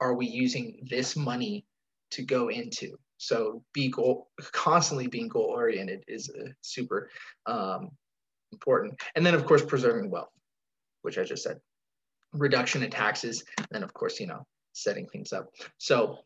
[0.01, 1.67] are we using this money
[2.13, 2.97] to go into?
[3.23, 7.09] So, be goal constantly being goal oriented is uh, super
[7.47, 7.91] um,
[8.51, 9.01] important.
[9.15, 10.33] And then, of course, preserving wealth,
[11.03, 11.61] which I just said,
[12.33, 15.51] reduction in taxes, and of course, you know, setting things up.
[15.79, 16.19] So,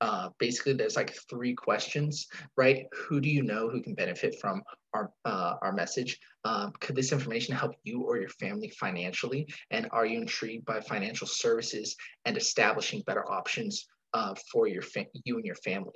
[0.00, 2.26] uh, basically there's like three questions,
[2.56, 2.86] right?
[2.96, 6.18] Who do you know who can benefit from our, uh, our message?
[6.44, 9.46] Um, could this information help you or your family financially?
[9.70, 11.94] And are you intrigued by financial services
[12.24, 14.82] and establishing better options uh, for your
[15.24, 15.92] you and your family?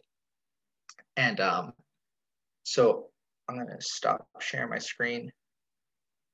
[1.17, 1.73] And um,
[2.63, 3.07] so
[3.49, 5.33] I'm gonna stop sharing my screen.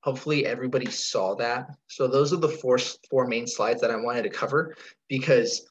[0.03, 1.67] Hopefully everybody saw that.
[1.89, 2.79] So those are the four,
[3.11, 4.75] four main slides that I wanted to cover
[5.09, 5.67] because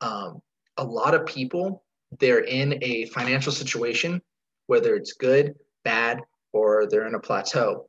[0.00, 0.40] um,
[0.78, 1.82] a lot of people,
[2.18, 4.22] they're in a financial situation,
[4.66, 6.20] whether it's good, bad,
[6.52, 7.88] or they're in a plateau.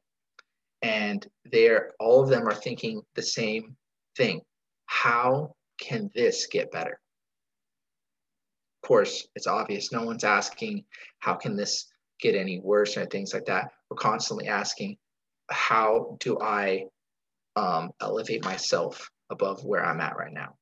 [0.81, 3.75] And they're all of them are thinking the same
[4.15, 4.41] thing.
[4.85, 6.99] How can this get better?
[8.87, 9.91] Course, it's obvious.
[9.91, 10.85] No one's asking,
[11.19, 13.71] how can this get any worse or things like that.
[13.89, 14.97] We're constantly asking,
[15.51, 16.85] how do I
[17.55, 20.55] um, elevate myself above where I'm at right now?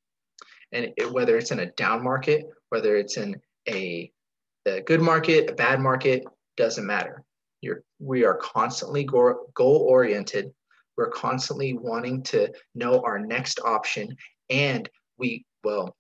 [0.76, 4.12] and it, whether it's in a down market, whether it's in a,
[4.66, 6.24] a good market, a bad market,
[6.58, 7.24] doesn't matter.
[7.62, 10.52] You're, we are constantly goal oriented.
[10.98, 14.16] We're constantly wanting to know our next option.
[14.50, 15.96] And we, well,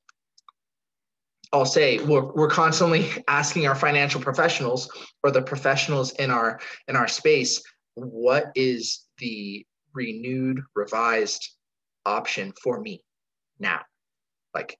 [1.55, 4.89] I'll say we're, we're constantly asking our financial professionals
[5.23, 7.63] or the professionals in our in our space,
[7.95, 11.49] what is the renewed, revised
[12.05, 13.01] option for me
[13.59, 13.81] now?
[14.55, 14.79] like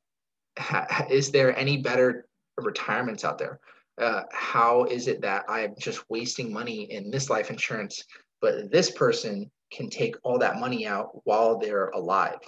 [0.58, 2.26] ha, is there any better
[2.58, 3.60] retirements out there
[4.02, 8.04] uh, how is it that i'm just wasting money in this life insurance
[8.42, 12.40] but this person can take all that money out while they're alive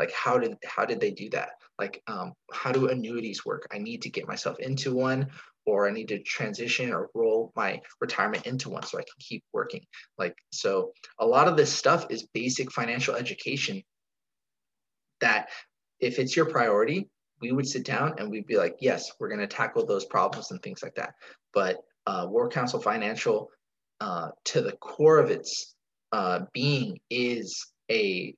[0.00, 1.50] like how did how did they do that?
[1.78, 3.68] Like um, how do annuities work?
[3.70, 5.28] I need to get myself into one
[5.66, 9.44] or i need to transition or roll my retirement into one so i can keep
[9.52, 9.84] working.
[10.18, 13.82] Like so a lot of this stuff is basic financial education
[15.20, 15.50] that
[16.00, 17.10] if it's your priority,
[17.42, 20.50] we would sit down and we'd be like, yes, we're going to tackle those problems
[20.50, 21.12] and things like that.
[21.52, 21.76] But
[22.06, 23.50] uh, War Council Financial,
[24.00, 25.74] uh, to the core of its
[26.12, 28.34] uh, being, is a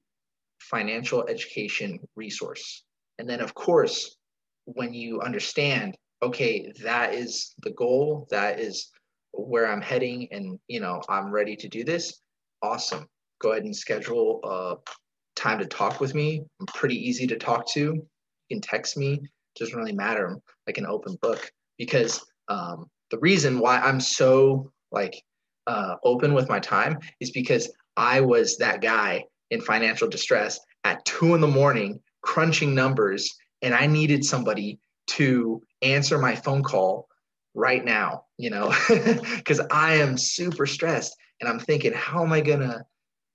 [0.71, 2.85] financial education resource.
[3.19, 4.17] And then, of course,
[4.65, 8.91] when you understand, okay, that is the goal, that is
[9.33, 12.21] where I'm heading, and you know, I'm ready to do this.
[12.63, 13.07] Awesome.
[13.41, 14.77] Go ahead and schedule a
[15.35, 16.43] time to talk with me.
[16.61, 17.81] I'm pretty easy to talk to.
[17.81, 18.07] You
[18.51, 19.15] can text me.
[19.15, 20.29] It doesn't really matter.
[20.29, 25.23] I'm like an open book because um, the reason why i'm so like
[25.69, 29.23] uh, open with my time is because i was that guy
[29.53, 35.63] in financial distress at two in the morning crunching numbers and i needed somebody to
[35.83, 37.07] answer my phone call
[37.55, 38.73] right now you know
[39.37, 42.83] because i am super stressed and i'm thinking how am i gonna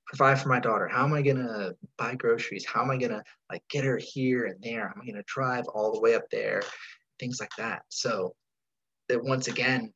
[0.07, 0.87] provide for my daughter?
[0.87, 2.65] How am i gonna buy groceries?
[2.65, 4.87] How am i gonna like get her here and there?
[4.95, 6.61] I'm gonna drive all the way up there?
[7.19, 7.81] Things like that.
[7.89, 8.33] So
[9.09, 9.93] that once again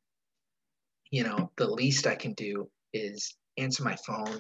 [1.12, 4.38] you know the least i can do is answer my phone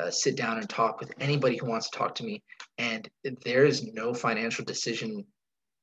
[0.00, 2.42] uh, sit down and talk with anybody who wants to talk to me
[2.78, 3.08] and
[3.44, 5.24] there is no financial decision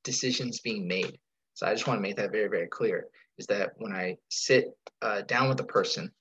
[0.04, 1.18] decisions being made.
[1.54, 3.08] So i just want to make that very very clear
[3.38, 4.66] is that when i sit
[5.02, 6.12] uh, down with a person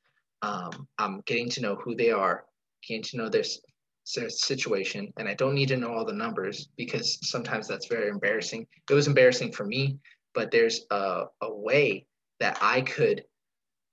[0.43, 2.45] um, i'm getting to know who they are
[2.87, 3.45] getting to know their,
[4.05, 8.65] situation and i don't need to know all the numbers because sometimes that's very embarrassing.
[8.89, 9.99] It was embarrassing for me
[10.33, 12.07] but there's a, a way
[12.39, 13.25] that i could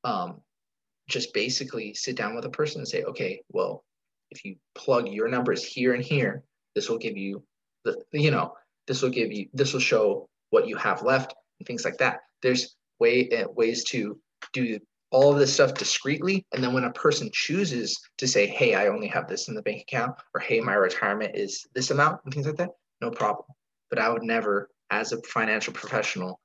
[0.04, 0.42] um,
[1.10, 3.84] just basically sit down with a person and say okay well
[4.34, 6.44] if you plug your numbers here and here
[6.76, 7.44] this will give you
[7.86, 8.54] the you know
[8.88, 12.20] this will give you this will show what you have left and things like that
[12.42, 14.20] there's way uh, ways to
[14.52, 14.80] do
[15.14, 16.44] all of this stuff discreetly.
[16.52, 19.62] And then when a person chooses to say, hey, I only have this in the
[19.62, 23.46] bank account, or hey, my retirement is this amount, and things like that, no problem.
[23.92, 26.40] But I would never, as a financial professional,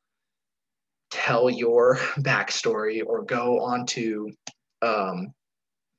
[1.10, 4.30] tell your backstory or go onto,
[4.82, 5.32] um,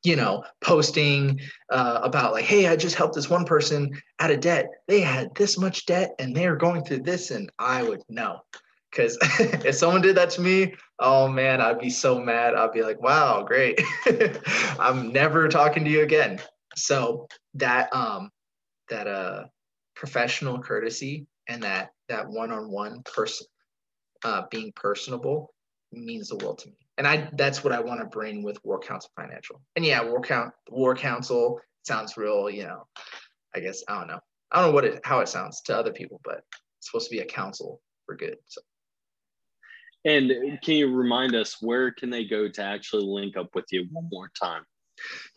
[0.04, 1.40] you know, posting
[1.70, 4.68] uh, about like, hey, I just helped this one person out of debt.
[4.88, 8.42] They had this much debt and they're going through this, and I would know.
[8.90, 12.56] Because if someone did that to me, oh man, I'd be so mad.
[12.56, 13.80] I'd be like, wow, great.
[14.80, 16.40] I'm never talking to you again.
[16.76, 18.32] So that um
[18.90, 19.46] that uh
[19.96, 23.48] professional courtesy and that that one-on-one person
[24.24, 25.54] uh being personable
[25.92, 26.76] means the world to me.
[27.00, 29.62] And I that's what I want to bring with War Council Financial.
[29.78, 32.86] And yeah, War Count War Council sounds real, you know,
[33.56, 34.20] I guess I don't know.
[34.52, 36.42] I don't know what it how it sounds to other people, but
[36.78, 38.36] it's supposed to be a council for good.
[38.48, 38.62] So
[40.04, 43.88] and can you remind us where can they go to actually link up with you
[43.92, 44.64] one more time?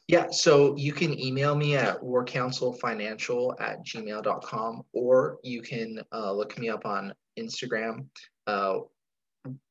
[0.09, 6.59] Yeah, so you can email me at warcouncilfinancial at gmail.com or you can uh, look
[6.59, 8.07] me up on Instagram,
[8.49, 8.81] uh,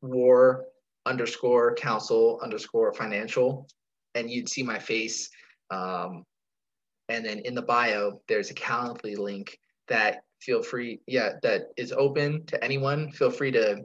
[0.01, 0.65] war
[1.05, 3.67] underscore council underscore financial,
[4.15, 5.29] and you'd see my face.
[5.69, 6.23] Um,
[7.09, 11.91] and then in the bio, there's a Calendly link that feel free, yeah, that is
[11.91, 13.11] open to anyone.
[13.11, 13.83] Feel free to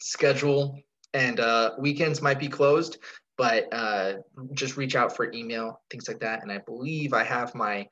[0.00, 0.78] schedule
[1.14, 2.98] and uh, weekends might be closed
[3.36, 4.14] but uh,
[4.52, 7.86] just reach out for email things like that and i believe i have my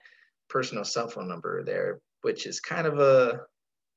[0.49, 3.41] personal cell phone number there which is kind of a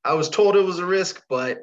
[0.05, 1.59] i was told it was a risk but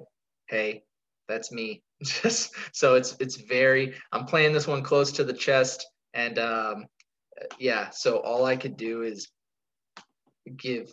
[0.48, 0.82] hey
[1.28, 5.86] that's me just so it's it's very i'm playing this one close to the chest
[6.14, 6.86] and um
[7.58, 9.28] yeah so all i could do is
[10.56, 10.92] give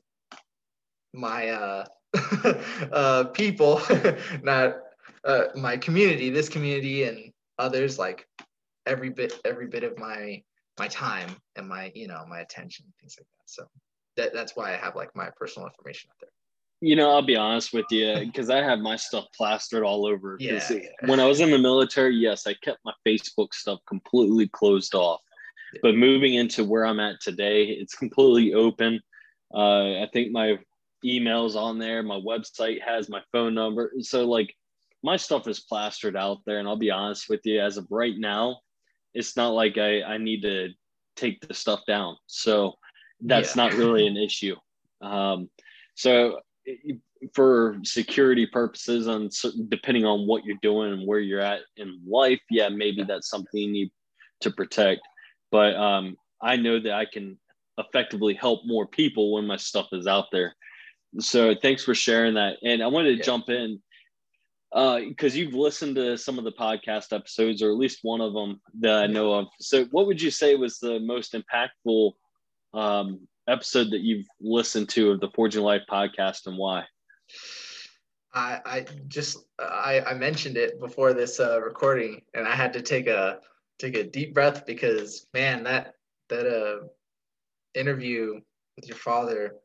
[1.14, 1.86] my uh
[2.92, 3.82] uh people
[4.44, 4.78] not
[5.24, 8.28] uh, my community, this community, and others, like
[8.86, 10.42] every bit, every bit of my
[10.80, 13.50] my time and my you know my attention, things like that.
[13.50, 13.66] So
[14.18, 16.30] that that's why I have like my personal information out there.
[16.82, 20.38] You know, I'll be honest with you because I have my stuff plastered all over.
[20.40, 20.64] Yeah.
[21.06, 25.20] When I was in the military, yes, I kept my Facebook stuff completely closed off.
[25.74, 25.80] Yeah.
[25.84, 29.02] But moving into where I'm at today, it's completely open.
[29.54, 30.58] Uh, I think my
[31.06, 33.92] emails on there, my website has my phone number.
[34.00, 34.54] So like
[35.04, 36.60] my stuff is plastered out there.
[36.60, 38.60] And I'll be honest with you, as of right now,
[39.14, 40.70] it's not like I, I need to
[41.16, 42.18] take the stuff down.
[42.28, 42.74] So
[43.22, 43.64] that's yeah.
[43.64, 44.56] not really an issue.
[45.02, 45.50] Um,
[45.96, 46.40] so
[47.34, 49.32] for security purposes and
[49.70, 53.60] depending on what you're doing and where you're at in life, yeah, maybe that's something
[53.60, 53.92] you need
[54.42, 55.02] to protect.
[55.52, 57.38] But um, I know that I can
[57.78, 60.56] effectively help more people when my stuff is out there.
[61.20, 62.58] So thanks for sharing that.
[62.64, 63.24] And I wanted to yeah.
[63.24, 63.82] jump in
[64.72, 68.34] because uh, you've listened to some of the podcast episodes, or at least one of
[68.34, 69.48] them that I know of.
[69.60, 72.12] So, what would you say was the most impactful
[72.76, 76.84] um, episode that you've listened to of the Forging Life podcast, and why?
[78.34, 82.82] I, I just I, I mentioned it before this uh, recording, and I had to
[82.82, 83.40] take a
[83.80, 85.96] take a deep breath because man, that
[86.30, 86.88] that uh
[87.74, 88.40] interview
[88.76, 89.56] with your father,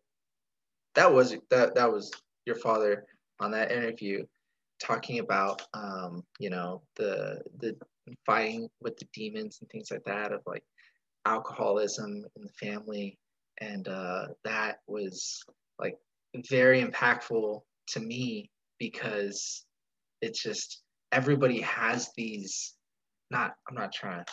[0.95, 2.11] that was that that was
[2.47, 3.07] your father
[3.41, 4.25] on that interview
[4.81, 7.77] talking about um, you know the the
[8.27, 10.65] fighting with the demons and things like that of like
[11.27, 13.19] alcoholism in the family
[13.61, 15.43] and uh, that was
[15.79, 15.97] like
[16.51, 19.65] very impactful to me because
[20.21, 20.83] it's just
[21.13, 22.75] everybody has these
[23.31, 24.25] not i'm not trying.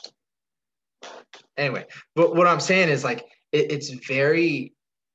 [1.57, 4.73] Anyway but what i'm saying is like it, it's very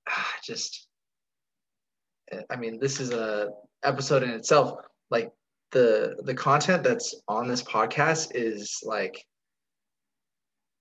[0.09, 0.87] ah, just
[2.51, 3.49] i mean this is a
[3.87, 4.81] episode in itself.
[5.11, 5.33] Like
[5.73, 9.25] the the content that's on this podcast is like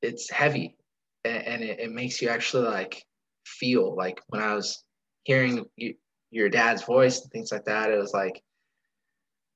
[0.02, 0.76] it's heavy
[1.24, 3.04] and, and it, it makes you actually like
[3.46, 3.96] feel.
[3.96, 4.84] Like when i was
[5.24, 5.96] hearing you,
[6.32, 8.42] your dad's voice and things like that it was like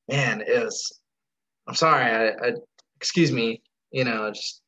[0.08, 1.00] man it was
[1.68, 2.54] i'm sorry I, I
[2.96, 3.62] excuse me
[3.92, 4.62] you know just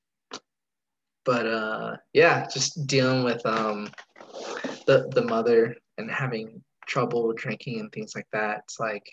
[1.26, 3.90] but uh yeah just dealing with um
[4.88, 9.06] the the mother and having trouble drinking and things like that it's like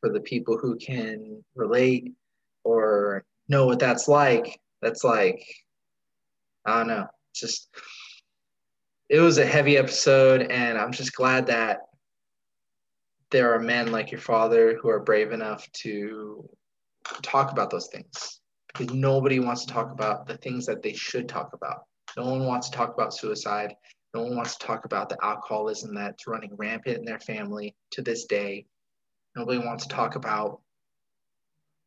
[0.00, 2.12] for the people who can relate
[2.64, 5.44] or know what that's like that's like
[6.66, 7.68] i don't know just
[9.08, 11.80] it was a heavy episode and i'm just glad that
[13.30, 16.48] there are men like your father who are brave enough to
[17.22, 21.28] talk about those things because nobody wants to talk about the things that they should
[21.28, 21.82] talk about.
[22.16, 23.74] No one wants to talk about suicide.
[24.14, 28.02] No one wants to talk about the alcoholism that's running rampant in their family to
[28.02, 28.66] this day.
[29.36, 30.60] Nobody wants to talk about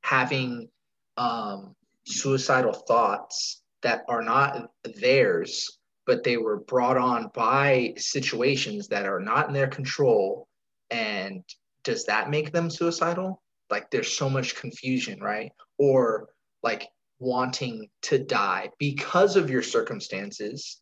[0.03, 0.69] having
[1.17, 4.69] um, suicidal thoughts that are not
[4.99, 5.80] theirs,
[6.12, 10.45] but they were brought on by situations that are not in their control.
[10.89, 11.41] And
[11.86, 13.41] does that make them suicidal?
[13.70, 15.53] Like there's so much confusion, right?
[15.78, 16.28] Or
[16.64, 16.89] like
[17.20, 20.82] wanting to die because of your circumstances,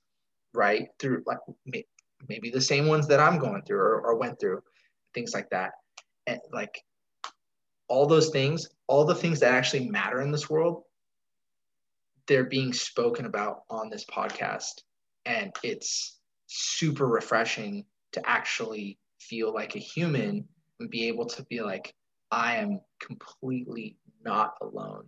[0.56, 0.88] right?
[0.98, 1.38] Through like
[2.28, 4.64] maybe the same ones that I'm going through or, or went through,
[5.14, 5.74] things like that.
[6.26, 6.82] And like
[7.88, 10.86] all those things, all the things that actually matter in this world,
[12.28, 14.82] they're being spoken about on this podcast.
[15.26, 20.48] And it's super refreshing to actually feel like a human
[20.80, 21.94] and be able to be like,
[22.32, 25.08] I am completely not alone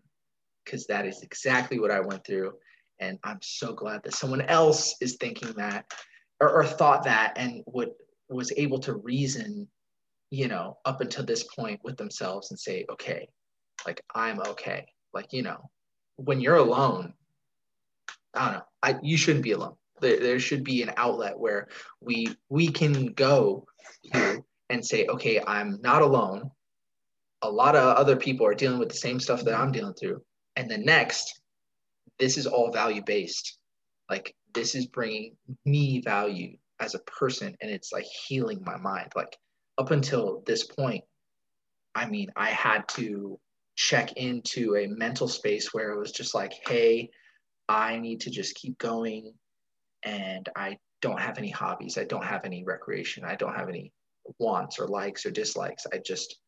[0.63, 2.53] because that is exactly what I went through.
[2.99, 5.85] And I'm so glad that someone else is thinking that
[6.39, 7.89] or, or thought that and would
[8.29, 9.67] was able to reason,
[10.29, 13.27] you know, up until this point with themselves and say, okay,
[13.85, 14.87] like I'm okay.
[15.13, 15.69] Like, you know,
[16.15, 17.13] when you're alone,
[18.33, 19.75] I don't know, I you shouldn't be alone.
[20.01, 21.67] There, there should be an outlet where
[21.99, 23.65] we we can go
[24.69, 26.51] and say, okay, I'm not alone.
[27.41, 30.21] A lot of other people are dealing with the same stuff that I'm dealing through.
[30.55, 31.41] And then next
[32.19, 33.57] this is all value based
[34.09, 35.35] like this is bringing
[35.65, 39.11] me value as a person and it's like healing my mind.
[39.15, 39.37] Like
[39.77, 41.03] up until this point
[41.95, 43.39] i mean i had to
[43.75, 47.09] check into a mental space where it was just like hey
[47.67, 49.33] i need to just keep going
[50.03, 53.91] and i don't have any hobbies i don't have any recreation i don't have any
[54.39, 56.39] wants or likes or dislikes i just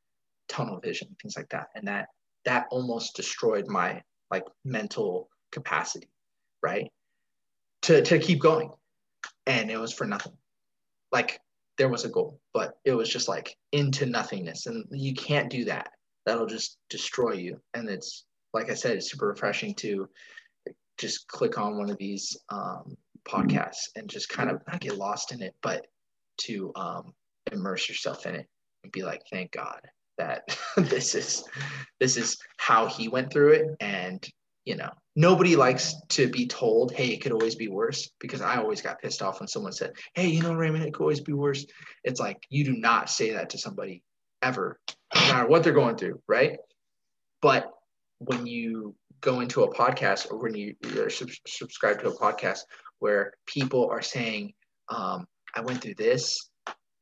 [0.48, 2.08] tunnel vision things like that and that
[2.46, 4.02] that almost destroyed my
[4.32, 6.10] like mental capacity,
[6.62, 6.92] right?
[7.84, 8.72] To to keep going.
[9.46, 10.34] And it was for nothing.
[11.12, 11.40] Like
[11.78, 14.66] there was a goal, but it was just like into nothingness.
[14.66, 15.90] And you can't do that.
[16.26, 17.60] That'll just destroy you.
[17.74, 20.08] And it's like I said, it's super refreshing to
[20.98, 22.96] just click on one of these um,
[23.28, 25.86] podcasts and just kind of not get lost in it, but
[26.40, 27.14] to um,
[27.52, 28.48] immerse yourself in it
[28.84, 29.82] and be like, thank God
[30.18, 31.44] that this is
[32.00, 33.68] this is how he went through it.
[33.80, 34.28] And
[34.66, 38.58] you know nobody likes to be told hey it could always be worse because i
[38.58, 41.34] always got pissed off when someone said hey you know raymond it could always be
[41.34, 41.66] worse.
[42.04, 44.04] It's like you do not say that to somebody
[44.42, 44.80] ever
[45.16, 46.58] no matter what they're going through right?
[47.42, 47.70] But
[48.20, 52.60] when you go into a podcast or when you are sub- subscribe to a podcast
[53.00, 54.54] where people are saying
[54.90, 56.50] um, i went through this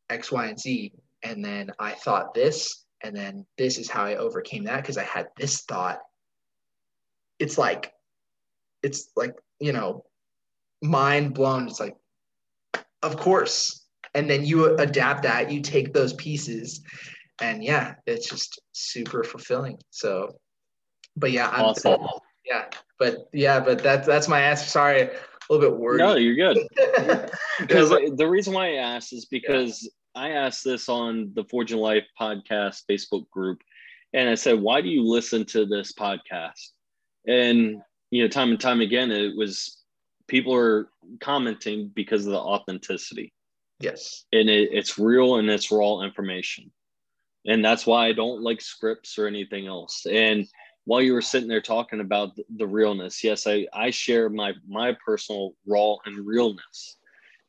[0.10, 0.94] x y and z
[1.24, 5.04] and then i thought this and then this is how I overcame that because I
[5.04, 6.00] had this thought.
[7.40, 7.92] It's like,
[8.84, 10.06] it's like, you know,
[10.82, 11.68] mind blown.
[11.68, 11.96] It's like,
[13.02, 13.86] of course.
[14.14, 16.82] And then you adapt that, you take those pieces,
[17.40, 19.78] and yeah, it's just super fulfilling.
[19.90, 20.36] So,
[21.16, 22.02] but yeah, I'm, awesome.
[22.46, 22.66] yeah,
[23.00, 24.66] but yeah, but that's that's my answer.
[24.66, 25.10] Sorry, a
[25.50, 26.00] little bit worried.
[26.00, 26.58] No, you're good.
[27.60, 32.06] because the reason why I asked is because I asked this on the Forging Life
[32.20, 33.62] podcast Facebook group,
[34.14, 36.70] and I said, "Why do you listen to this podcast?"
[37.28, 37.82] And
[38.12, 39.78] you know, time and time again, it was
[40.28, 40.90] people are
[41.20, 43.34] commenting because of the authenticity.
[43.80, 46.72] Yes, and it, it's real and it's raw information,
[47.46, 50.06] and that's why I don't like scripts or anything else.
[50.06, 50.48] And
[50.86, 54.96] while you were sitting there talking about the realness, yes, I I share my my
[55.06, 56.98] personal raw and realness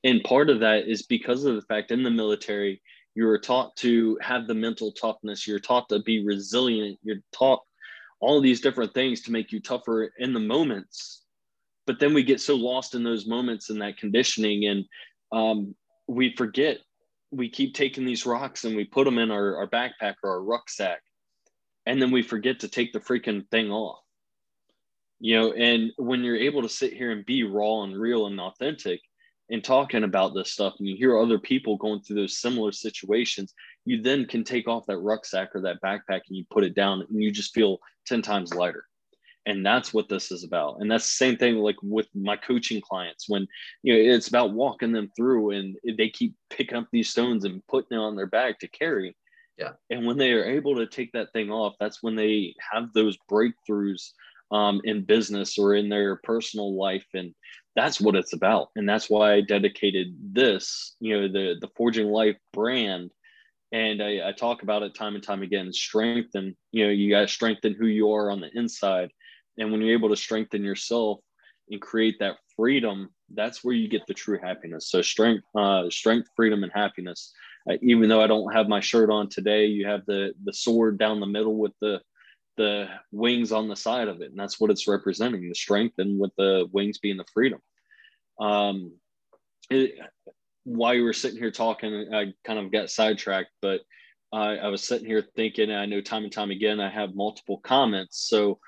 [0.04, 2.82] and part of that is because of the fact in the military
[3.14, 7.60] you were taught to have the mental toughness you're taught to be resilient you're taught
[8.22, 11.24] all these different things to make you tougher in the moments.
[11.86, 14.84] But then we get so lost in those moments and that conditioning, and
[15.32, 15.74] um,
[16.06, 16.78] we forget.
[17.32, 20.42] We keep taking these rocks and we put them in our, our backpack or our
[20.42, 21.00] rucksack,
[21.86, 24.00] and then we forget to take the freaking thing off.
[25.20, 28.40] You know, and when you're able to sit here and be raw and real and
[28.40, 29.00] authentic,
[29.50, 33.52] and talking about this stuff and you hear other people going through those similar situations
[33.84, 37.02] you then can take off that rucksack or that backpack and you put it down
[37.02, 38.84] and you just feel 10 times lighter.
[39.44, 40.76] And that's what this is about.
[40.80, 43.46] And that's the same thing like with my coaching clients when
[43.82, 47.66] you know it's about walking them through and they keep picking up these stones and
[47.66, 49.16] putting it on their back to carry
[49.58, 49.72] yeah.
[49.90, 53.16] And when they are able to take that thing off that's when they have those
[53.30, 54.10] breakthroughs
[54.50, 57.06] um, in business or in their personal life.
[57.14, 57.34] And
[57.74, 58.68] that's what it's about.
[58.76, 63.10] And that's why i dedicated this you know the the forging life brand.
[63.72, 67.22] And I, I talk about it time and time again strengthen you know you got
[67.22, 69.10] to strengthen who you are on the inside.
[69.58, 71.20] And when you're able to strengthen yourself
[71.70, 74.90] and create that freedom that's where you get the true happiness.
[74.90, 77.32] So strength uh, strength freedom and happiness
[77.80, 81.20] even though i don't have my shirt on today you have the the sword down
[81.20, 82.00] the middle with the
[82.56, 86.18] the wings on the side of it and that's what it's representing the strength and
[86.20, 87.58] with the wings being the freedom.
[88.38, 88.92] Um
[89.70, 89.94] it,
[90.64, 93.80] while you were sitting here talking i kind of got sidetracked but
[94.32, 97.58] uh, i was sitting here thinking i know time and time again i have multiple
[97.58, 98.58] comments so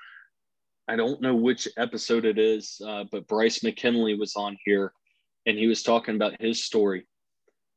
[0.87, 4.91] i don't know which episode it is uh, but bryce mckinley was on here
[5.45, 7.07] and he was talking about his story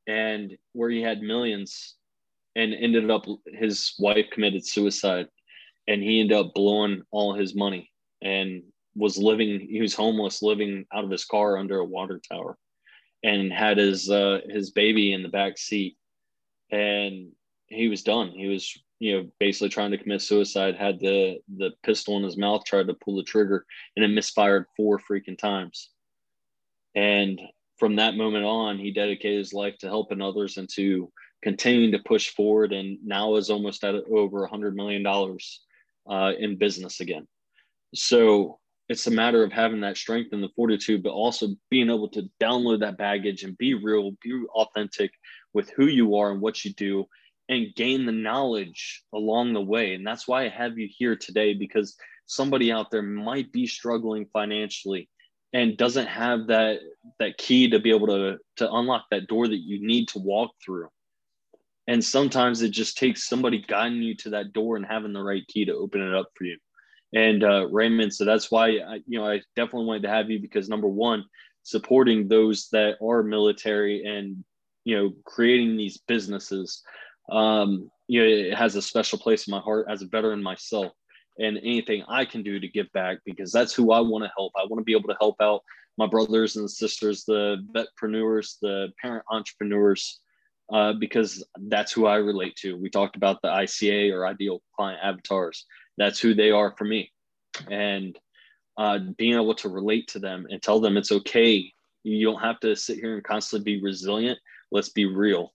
[0.09, 1.94] and where he had millions
[2.56, 5.28] and ended up his wife committed suicide
[5.86, 7.92] and he ended up blowing all his money
[8.22, 8.62] and
[8.96, 12.59] was living he was homeless living out of his car under a water tower
[13.22, 15.96] and had his uh, his baby in the back seat.
[16.70, 17.32] And
[17.66, 18.30] he was done.
[18.30, 22.36] He was you know basically trying to commit suicide had the the pistol in his
[22.36, 25.90] mouth tried to pull the trigger and it misfired four freaking times.
[26.94, 27.40] And
[27.79, 31.11] from that moment on he dedicated his life to helping others and to
[31.43, 35.61] continuing to push forward and now is almost at over a hundred million dollars
[36.09, 37.26] uh, in business again.
[37.95, 38.59] So
[38.89, 42.29] it's a matter of having that strength and the fortitude, but also being able to
[42.41, 45.12] download that baggage and be real, be authentic
[45.53, 47.07] with who you are and what you do,
[47.49, 49.95] and gain the knowledge along the way.
[49.95, 54.26] And that's why I have you here today because somebody out there might be struggling
[54.33, 55.09] financially
[55.53, 56.80] and doesn't have that
[57.18, 60.51] that key to be able to to unlock that door that you need to walk
[60.64, 60.88] through.
[61.86, 65.46] And sometimes it just takes somebody guiding you to that door and having the right
[65.49, 66.59] key to open it up for you.
[67.14, 70.40] And uh, raymond so that's why I, you know i definitely wanted to have you
[70.40, 71.24] because number one
[71.62, 74.44] supporting those that are military and
[74.84, 76.82] you know creating these businesses
[77.30, 80.92] um, you know it has a special place in my heart as a veteran myself
[81.39, 84.53] and anything i can do to give back because that's who i want to help
[84.57, 85.62] i want to be able to help out
[85.97, 90.20] my brothers and sisters the vetpreneurs the parent entrepreneurs
[90.72, 92.76] uh, because that's who I relate to.
[92.76, 95.64] We talked about the ICA or ideal client avatars.
[95.97, 97.11] That's who they are for me.
[97.70, 98.18] And
[98.76, 101.72] uh, being able to relate to them and tell them it's okay.
[102.05, 104.39] You don't have to sit here and constantly be resilient.
[104.70, 105.53] Let's be real.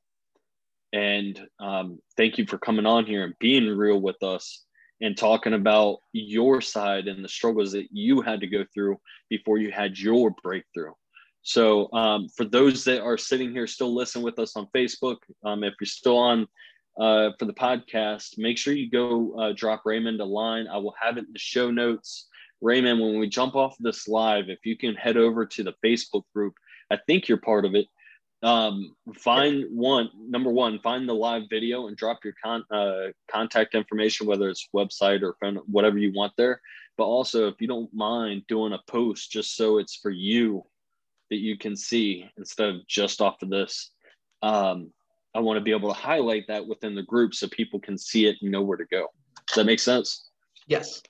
[0.92, 4.64] And um, thank you for coming on here and being real with us
[5.04, 8.98] and talking about your side and the struggles that you had to go through
[9.30, 10.94] before you had your breakthrough.
[11.42, 15.66] So um, for those that are sitting here still listening with us on Facebook, um,
[15.66, 16.48] if you're still on
[16.98, 20.68] uh, for the podcast, make sure you go uh, drop Raymond a line.
[20.70, 22.30] I will have it in the show notes.
[22.62, 26.24] Raymond, when we jump off this live, if you can head over to the Facebook
[26.34, 26.54] group,
[26.90, 27.88] I think you're part of it.
[28.44, 33.74] Um, find one number one, find the live video and drop your con- uh, contact
[33.74, 36.60] information, whether it's website or phone, whatever you want there.
[36.98, 40.64] But also, if you don't mind doing a post just so it's for you
[41.30, 43.92] that you can see instead of just off of this.
[44.42, 44.92] Um,
[45.34, 48.28] I want to be able to highlight that within the group so people can see
[48.28, 49.08] it and know where to go.
[49.48, 50.30] Does that make sense?
[50.68, 51.02] Yes.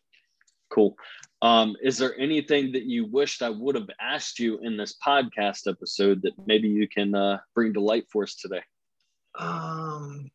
[0.70, 0.96] Cool.
[1.44, 5.70] Um, is there anything that you wished I would have asked you in this podcast
[5.70, 8.62] episode that maybe you can uh, bring to light for us today?
[9.38, 10.32] Um,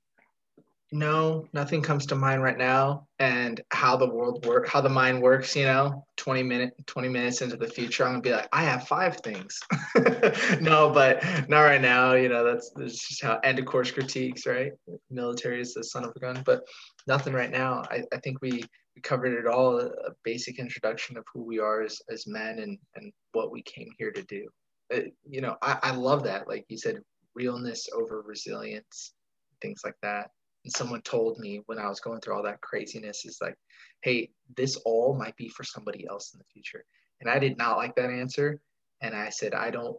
[0.93, 3.06] no, nothing comes to mind right now.
[3.18, 7.40] And how the world work, how the mind works, you know, 20 minute, 20 minutes
[7.40, 9.59] into the future, I'm gonna be like, I have five things.
[10.60, 12.12] no, but not right now.
[12.12, 14.72] You know, that's, that's just how end of course critiques, right?
[15.10, 16.64] Military is the son of a gun, but
[17.06, 17.82] nothing right now.
[17.90, 18.64] I, I think we, we
[19.03, 23.12] covered it all, a basic introduction of who we are as, as men and, and
[23.33, 24.47] what we came here to do.
[24.91, 26.49] It, you know, I, I love that.
[26.49, 27.03] Like you said,
[27.35, 29.12] realness over resilience,
[29.61, 30.31] things like that
[30.65, 33.57] and someone told me when I was going through all that craziness is like,
[34.03, 36.85] hey, this all might be for somebody else in the future.
[37.20, 38.61] And I did not like that answer.
[39.01, 39.97] And I said, I don't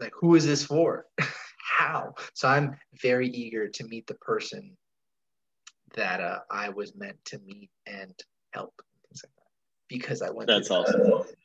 [0.00, 1.06] like who is this for?
[1.78, 2.14] How?
[2.34, 4.76] So I'm very eager to meet the person
[5.94, 8.14] that uh, I was meant to meet and
[8.54, 8.72] help
[9.08, 9.50] things like that
[9.88, 10.48] because I went.
[10.48, 11.00] That's through awesome.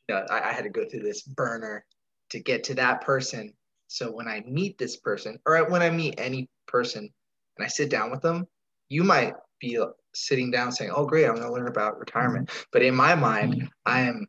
[0.07, 1.85] You know, I, I had to go through this burner
[2.29, 3.53] to get to that person.
[3.87, 7.09] So when I meet this person, or when I meet any person,
[7.57, 8.45] and I sit down with them,
[8.87, 9.79] you might be
[10.13, 12.63] sitting down saying, "Oh, great, I'm going to learn about retirement." Mm-hmm.
[12.71, 13.67] But in my mind, mm-hmm.
[13.85, 14.27] I am.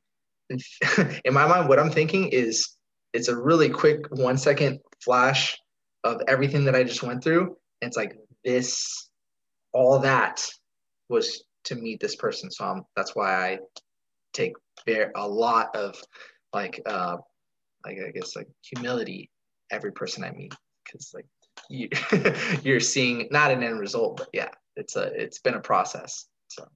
[1.24, 2.70] in my mind, what I'm thinking is
[3.12, 5.56] it's a really quick one second flash
[6.04, 7.56] of everything that I just went through.
[7.80, 9.10] And it's like this,
[9.72, 10.46] all that
[11.08, 12.50] was to meet this person.
[12.50, 13.58] So I'm, that's why I
[14.32, 14.54] take
[14.86, 15.96] very, a lot of
[16.52, 17.16] like, uh,
[17.84, 19.30] like I guess like humility
[19.70, 20.54] every person I meet
[20.84, 21.26] because like
[21.68, 21.88] you,
[22.62, 26.26] you're seeing not an end result, but yeah, it's a it's been a process.
[26.48, 26.66] So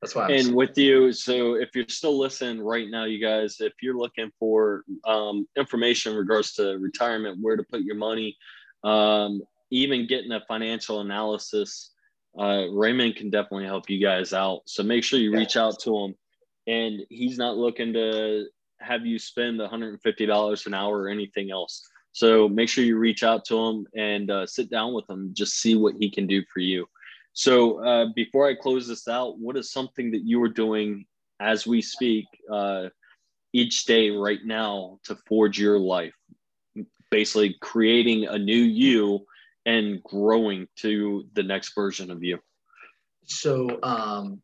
[0.00, 0.26] that's why.
[0.26, 3.96] I'm and with you, so if you're still listening right now, you guys, if you're
[3.96, 8.36] looking for um, information in regards to retirement, where to put your money,
[8.84, 11.92] um, even getting a financial analysis,
[12.38, 14.62] uh, Raymond can definitely help you guys out.
[14.66, 16.14] So make sure you reach out to him.
[16.66, 18.46] And he's not looking to
[18.80, 21.86] have you spend $150 an hour or anything else.
[22.12, 25.60] So make sure you reach out to him and uh, sit down with him, just
[25.60, 26.86] see what he can do for you.
[27.32, 31.06] So uh, before I close this out, what is something that you are doing
[31.40, 32.88] as we speak uh,
[33.52, 36.14] each day right now to forge your life?
[37.10, 39.24] Basically, creating a new you
[39.66, 42.38] and growing to the next version of you.
[43.24, 44.42] So, um,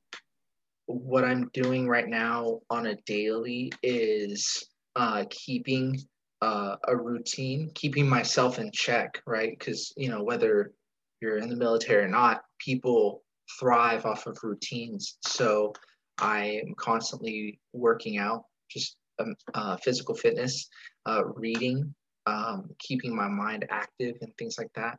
[0.86, 4.64] what I'm doing right now on a daily is
[4.94, 6.00] uh, keeping
[6.40, 9.56] uh, a routine, keeping myself in check, right?
[9.58, 10.72] Because, you know, whether
[11.20, 13.22] you're in the military or not, people
[13.58, 15.18] thrive off of routines.
[15.22, 15.72] So
[16.18, 20.68] I am constantly working out, just um, uh, physical fitness,
[21.06, 21.94] uh, reading,
[22.26, 24.98] um, keeping my mind active, and things like that.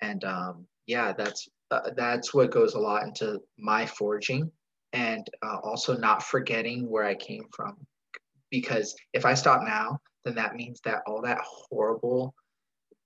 [0.00, 4.50] And um, yeah, that's uh, that's what goes a lot into my forging,
[4.92, 7.76] and uh, also not forgetting where I came from.
[8.50, 12.34] Because if I stop now, then that means that all that horrible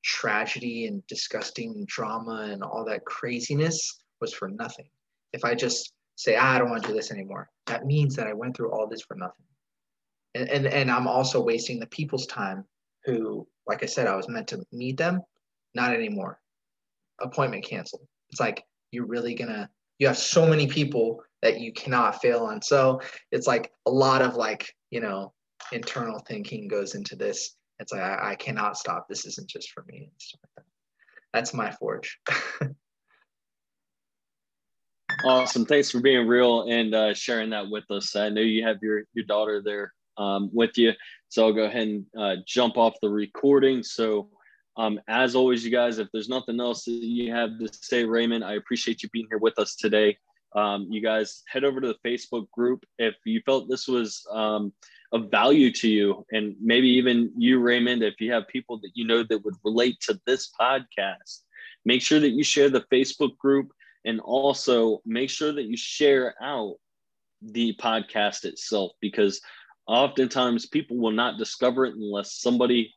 [0.02, 4.88] tragedy and disgusting drama and all that craziness was for nothing.
[5.32, 8.26] If I just say, ah, I don't want to do this anymore, that means that
[8.26, 9.46] I went through all this for nothing.
[10.34, 12.64] And, and, and I'm also wasting the people's time
[13.04, 15.20] who, like I said, I was meant to meet them,
[15.74, 16.40] not anymore.
[17.20, 18.06] Appointment canceled.
[18.30, 19.68] It's like, you're really gonna,
[19.98, 22.62] you have so many people that you cannot fail on.
[22.62, 23.00] So
[23.32, 25.32] it's like a lot of like, you know,
[25.72, 29.08] internal thinking goes into this it's like I, I cannot stop.
[29.08, 30.10] This isn't just for me.
[31.32, 32.18] That's my forge.
[35.24, 35.66] awesome.
[35.66, 38.14] Thanks for being real and uh, sharing that with us.
[38.14, 40.92] I know you have your your daughter there um, with you,
[41.28, 43.82] so I'll go ahead and uh, jump off the recording.
[43.82, 44.28] So.
[44.76, 48.44] Um, as always, you guys, if there's nothing else that you have to say, Raymond,
[48.44, 50.18] I appreciate you being here with us today.
[50.56, 52.84] Um, you guys head over to the Facebook group.
[52.98, 54.72] If you felt this was um,
[55.14, 59.06] of value to you and maybe even you raymond if you have people that you
[59.06, 61.42] know that would relate to this podcast
[61.84, 63.72] make sure that you share the facebook group
[64.04, 66.74] and also make sure that you share out
[67.42, 69.40] the podcast itself because
[69.86, 72.92] oftentimes people will not discover it unless somebody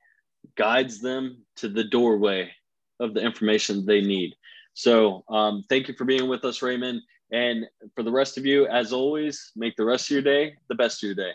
[0.55, 2.51] guides them to the doorway
[2.99, 4.33] of the information they need.
[4.73, 7.01] So um, thank you for being with us raymond.
[7.31, 7.65] And
[7.95, 11.03] for the rest of you as always make the rest of your day the best
[11.03, 11.33] of your day.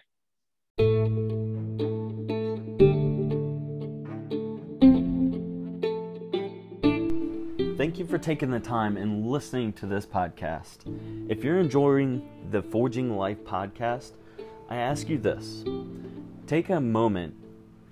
[7.77, 10.87] Thank you for taking the time and listening to this podcast.
[11.29, 14.13] If you're enjoying the Forging Life podcast,
[14.71, 15.65] I ask you this.
[16.47, 17.41] Take a moment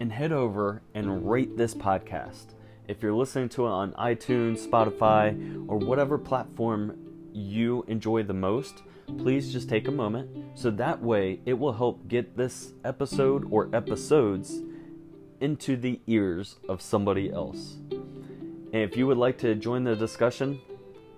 [0.00, 2.54] and head over and rate this podcast.
[2.88, 6.98] If you're listening to it on iTunes, Spotify, or whatever platform
[7.32, 8.82] you enjoy the most,
[9.18, 13.68] please just take a moment so that way it will help get this episode or
[13.72, 14.62] episodes
[15.40, 17.76] into the ears of somebody else.
[17.90, 20.60] And if you would like to join the discussion,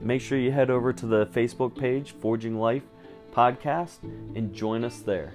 [0.01, 2.85] make sure you head over to the Facebook page, Forging Life
[3.33, 4.03] Podcast,
[4.35, 5.35] and join us there.